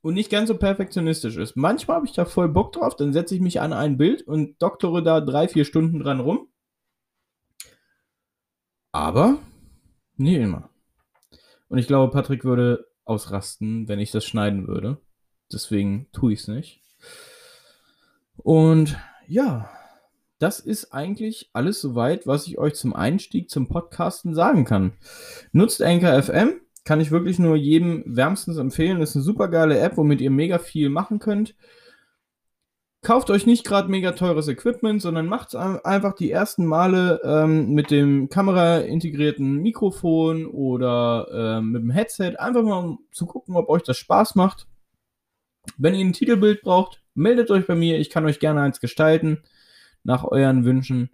und 0.03 0.15
nicht 0.15 0.31
ganz 0.31 0.49
so 0.49 0.59
perfektionistisch 0.59 1.37
ist. 1.37 1.57
Manchmal 1.57 1.97
habe 1.97 2.07
ich 2.07 2.13
da 2.13 2.25
voll 2.25 2.49
Bock 2.49 2.73
drauf, 2.73 2.97
dann 2.97 3.13
setze 3.13 3.37
ich 3.37 3.41
mich 3.41 3.61
an 3.61 3.73
ein 3.73 3.97
Bild 3.97 4.23
und 4.23 4.61
doktore 4.61 5.03
da 5.03 5.21
drei, 5.21 5.47
vier 5.47 5.65
Stunden 5.65 6.01
dran 6.01 6.19
rum. 6.19 6.49
Aber 8.91 9.39
nie 10.17 10.35
immer. 10.35 10.69
Und 11.69 11.79
ich 11.79 11.87
glaube, 11.87 12.13
Patrick 12.13 12.45
würde 12.45 12.89
ausrasten, 13.05 13.89
wenn 13.89 14.01
ich 14.01 14.11
das 14.11 14.27
schneiden 14.27 14.67
würde. 14.67 15.01
Deswegen 15.53 16.09
tue 16.13 16.33
ich 16.33 16.41
es 16.41 16.49
nicht. 16.49 16.81
Und 18.37 18.99
ja, 19.27 19.69
das 20.39 20.59
ist 20.59 20.93
eigentlich 20.93 21.51
alles 21.53 21.81
soweit, 21.81 22.27
was 22.27 22.47
ich 22.47 22.59
euch 22.59 22.75
zum 22.75 22.95
Einstieg 22.95 23.49
zum 23.49 23.69
Podcasten 23.69 24.35
sagen 24.35 24.65
kann. 24.65 24.95
Nutzt 25.53 25.83
Anchor 25.83 26.21
FM, 26.21 26.61
kann 26.85 27.01
ich 27.01 27.13
wirklich 27.13 27.39
nur 27.39 27.55
jedem 27.55 28.03
wärmstens 28.07 28.57
empfehlen. 28.57 29.01
Ist 29.01 29.15
eine 29.15 29.23
super 29.23 29.49
geile 29.49 29.79
App, 29.79 29.97
womit 29.97 30.21
ihr 30.21 30.31
mega 30.31 30.59
viel 30.59 30.89
machen 30.89 31.21
könnt. 31.21 31.55
Kauft 33.03 33.31
euch 33.31 33.47
nicht 33.47 33.65
gerade 33.65 33.89
mega 33.89 34.13
teures 34.13 34.47
Equipment, 34.47 35.03
sondern 35.03 35.27
macht 35.27 35.49
es 35.49 35.55
einfach 35.57 36.15
die 36.15 36.31
ersten 36.31 36.67
Male 36.67 37.21
ähm, 37.25 37.71
mit 37.71 37.91
dem 37.91 38.29
Kamera-integrierten 38.29 39.57
Mikrofon 39.57 40.47
oder 40.47 41.27
ähm, 41.33 41.73
mit 41.73 41.83
dem 41.83 41.91
Headset. 41.91 42.37
Einfach 42.39 42.63
mal 42.63 42.79
um 42.79 43.01
zu 43.11 43.27
gucken, 43.27 43.57
ob 43.57 43.69
euch 43.69 43.83
das 43.83 43.97
Spaß 43.97 44.37
macht. 44.37 44.69
Wenn 45.77 45.95
ihr 45.95 46.05
ein 46.05 46.13
Titelbild 46.13 46.63
braucht, 46.63 47.03
meldet 47.15 47.51
euch 47.51 47.67
bei 47.67 47.75
mir. 47.75 47.99
Ich 47.99 48.11
kann 48.11 48.25
euch 48.25 48.41
gerne 48.41 48.61
eins 48.63 48.81
gestalten 48.81 49.43
nach 50.03 50.25
euren 50.25 50.65
Wünschen. 50.65 51.11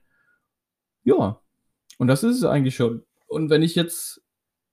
Ja, 1.05 1.41
und 1.99 2.09
das 2.09 2.23
ist 2.23 2.37
es 2.37 2.45
eigentlich 2.45 2.77
schon. 2.77 3.05
Und 3.27 3.51
wenn 3.51 3.63
ich 3.63 3.75
jetzt 3.75 4.23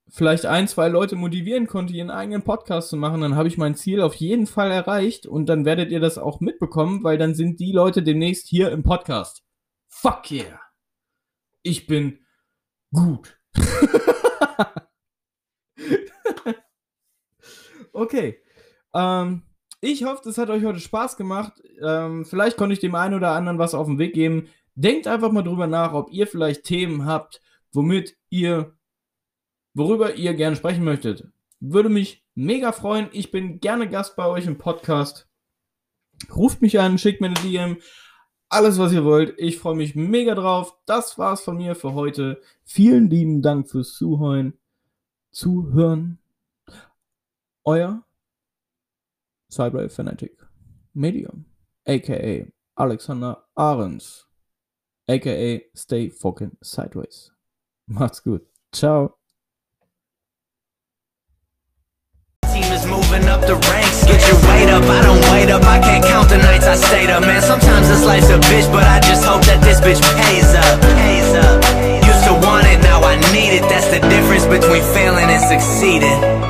vielleicht 0.07 0.45
ein, 0.45 0.67
zwei 0.67 0.87
Leute 0.87 1.15
motivieren 1.15 1.67
konnte, 1.67 1.93
ihren 1.93 2.11
eigenen 2.11 2.43
Podcast 2.43 2.89
zu 2.89 2.97
machen, 2.97 3.21
dann 3.21 3.35
habe 3.35 3.47
ich 3.47 3.57
mein 3.57 3.75
Ziel 3.75 4.01
auf 4.01 4.15
jeden 4.15 4.47
Fall 4.47 4.71
erreicht 4.71 5.25
und 5.25 5.47
dann 5.47 5.65
werdet 5.65 5.91
ihr 5.91 5.99
das 5.99 6.17
auch 6.17 6.39
mitbekommen, 6.39 7.03
weil 7.03 7.17
dann 7.17 7.35
sind 7.35 7.59
die 7.59 7.71
Leute 7.71 8.03
demnächst 8.03 8.47
hier 8.47 8.71
im 8.71 8.83
Podcast. 8.83 9.43
Fuck 9.87 10.31
yeah. 10.31 10.61
Ich 11.63 11.87
bin 11.87 12.19
gut. 12.93 13.39
okay. 17.93 18.39
Ähm, 18.93 19.41
ich 19.85 20.03
hoffe, 20.03 20.27
es 20.27 20.39
hat 20.39 20.49
euch 20.49 20.65
heute 20.65 20.79
Spaß 20.79 21.15
gemacht. 21.15 21.61
Ähm, 21.79 22.25
vielleicht 22.25 22.57
konnte 22.57 22.73
ich 22.73 22.79
dem 22.79 22.95
einen 22.95 23.13
oder 23.13 23.31
anderen 23.31 23.59
was 23.59 23.75
auf 23.75 23.85
den 23.85 23.99
Weg 23.99 24.13
geben. 24.13 24.49
Denkt 24.73 25.07
einfach 25.07 25.31
mal 25.31 25.43
drüber 25.43 25.67
nach, 25.67 25.93
ob 25.93 26.11
ihr 26.11 26.25
vielleicht 26.25 26.63
Themen 26.63 27.05
habt, 27.05 27.39
womit 27.71 28.17
ihr, 28.29 28.73
worüber 29.75 30.15
ihr 30.15 30.33
gerne 30.33 30.55
sprechen 30.55 30.83
möchtet. 30.83 31.27
Würde 31.59 31.89
mich 31.89 32.23
mega 32.33 32.71
freuen. 32.71 33.09
Ich 33.11 33.29
bin 33.29 33.59
gerne 33.59 33.87
Gast 33.87 34.15
bei 34.15 34.25
euch 34.25 34.47
im 34.47 34.57
Podcast. 34.57 35.27
Ruft 36.35 36.63
mich 36.63 36.79
an, 36.79 36.97
schickt 36.97 37.21
mir 37.21 37.27
eine 37.27 37.35
DM. 37.35 37.77
Alles, 38.49 38.79
was 38.79 38.91
ihr 38.91 39.05
wollt. 39.05 39.35
Ich 39.37 39.59
freue 39.59 39.75
mich 39.75 39.95
mega 39.95 40.33
drauf. 40.33 40.75
Das 40.87 41.19
war's 41.19 41.41
von 41.41 41.57
mir 41.57 41.75
für 41.75 41.93
heute. 41.93 42.41
Vielen 42.63 43.09
lieben 43.09 43.43
Dank 43.43 43.69
fürs 43.69 43.93
Zuhören. 43.93 44.57
Zuhören. 45.31 46.17
Euer 47.63 48.03
Cyber 49.55 49.89
Fanatic 49.89 50.31
Medium, 50.93 51.45
aka 51.87 52.45
Alexander 52.77 53.35
Ahrens, 53.57 54.25
aka 55.07 55.63
Stay 55.73 56.09
Fucking 56.09 56.57
Sideways. 56.61 57.31
Macht's 57.87 58.19
gut. 58.19 58.41
Ciao. 58.73 59.15
Team 62.51 62.63
is 62.63 62.85
moving 62.85 63.29
up 63.29 63.41
the 63.47 63.55
ranks. 63.55 64.03
Get 64.03 64.27
your 64.27 64.35
weight 64.43 64.67
up. 64.67 64.83
I 64.83 65.01
don't 65.07 65.23
wait 65.31 65.49
up. 65.49 65.63
I 65.63 65.79
can't 65.79 66.03
count 66.03 66.27
the 66.27 66.37
nights 66.37 66.67
I 66.67 66.75
stayed 66.75 67.09
up, 67.09 67.21
man. 67.21 67.41
Sometimes 67.41 67.87
this 67.87 68.03
life's 68.03 68.29
a 68.29 68.39
bitch, 68.39 68.69
but 68.73 68.83
I 68.83 68.99
just 68.99 69.23
hope 69.23 69.43
that 69.45 69.63
this 69.63 69.79
bitch 69.79 70.01
pays 70.19 70.51
up. 70.53 70.81
Pays 70.99 71.31
up. 71.33 71.63
Used 72.03 72.23
to 72.27 72.33
want 72.45 72.67
it, 72.67 72.81
now 72.83 73.01
I 73.03 73.15
need 73.31 73.55
it. 73.55 73.63
That's 73.69 73.87
the 73.87 73.99
difference 74.09 74.45
between 74.45 74.83
failing 74.93 75.29
and 75.29 75.43
succeeding. 75.47 76.44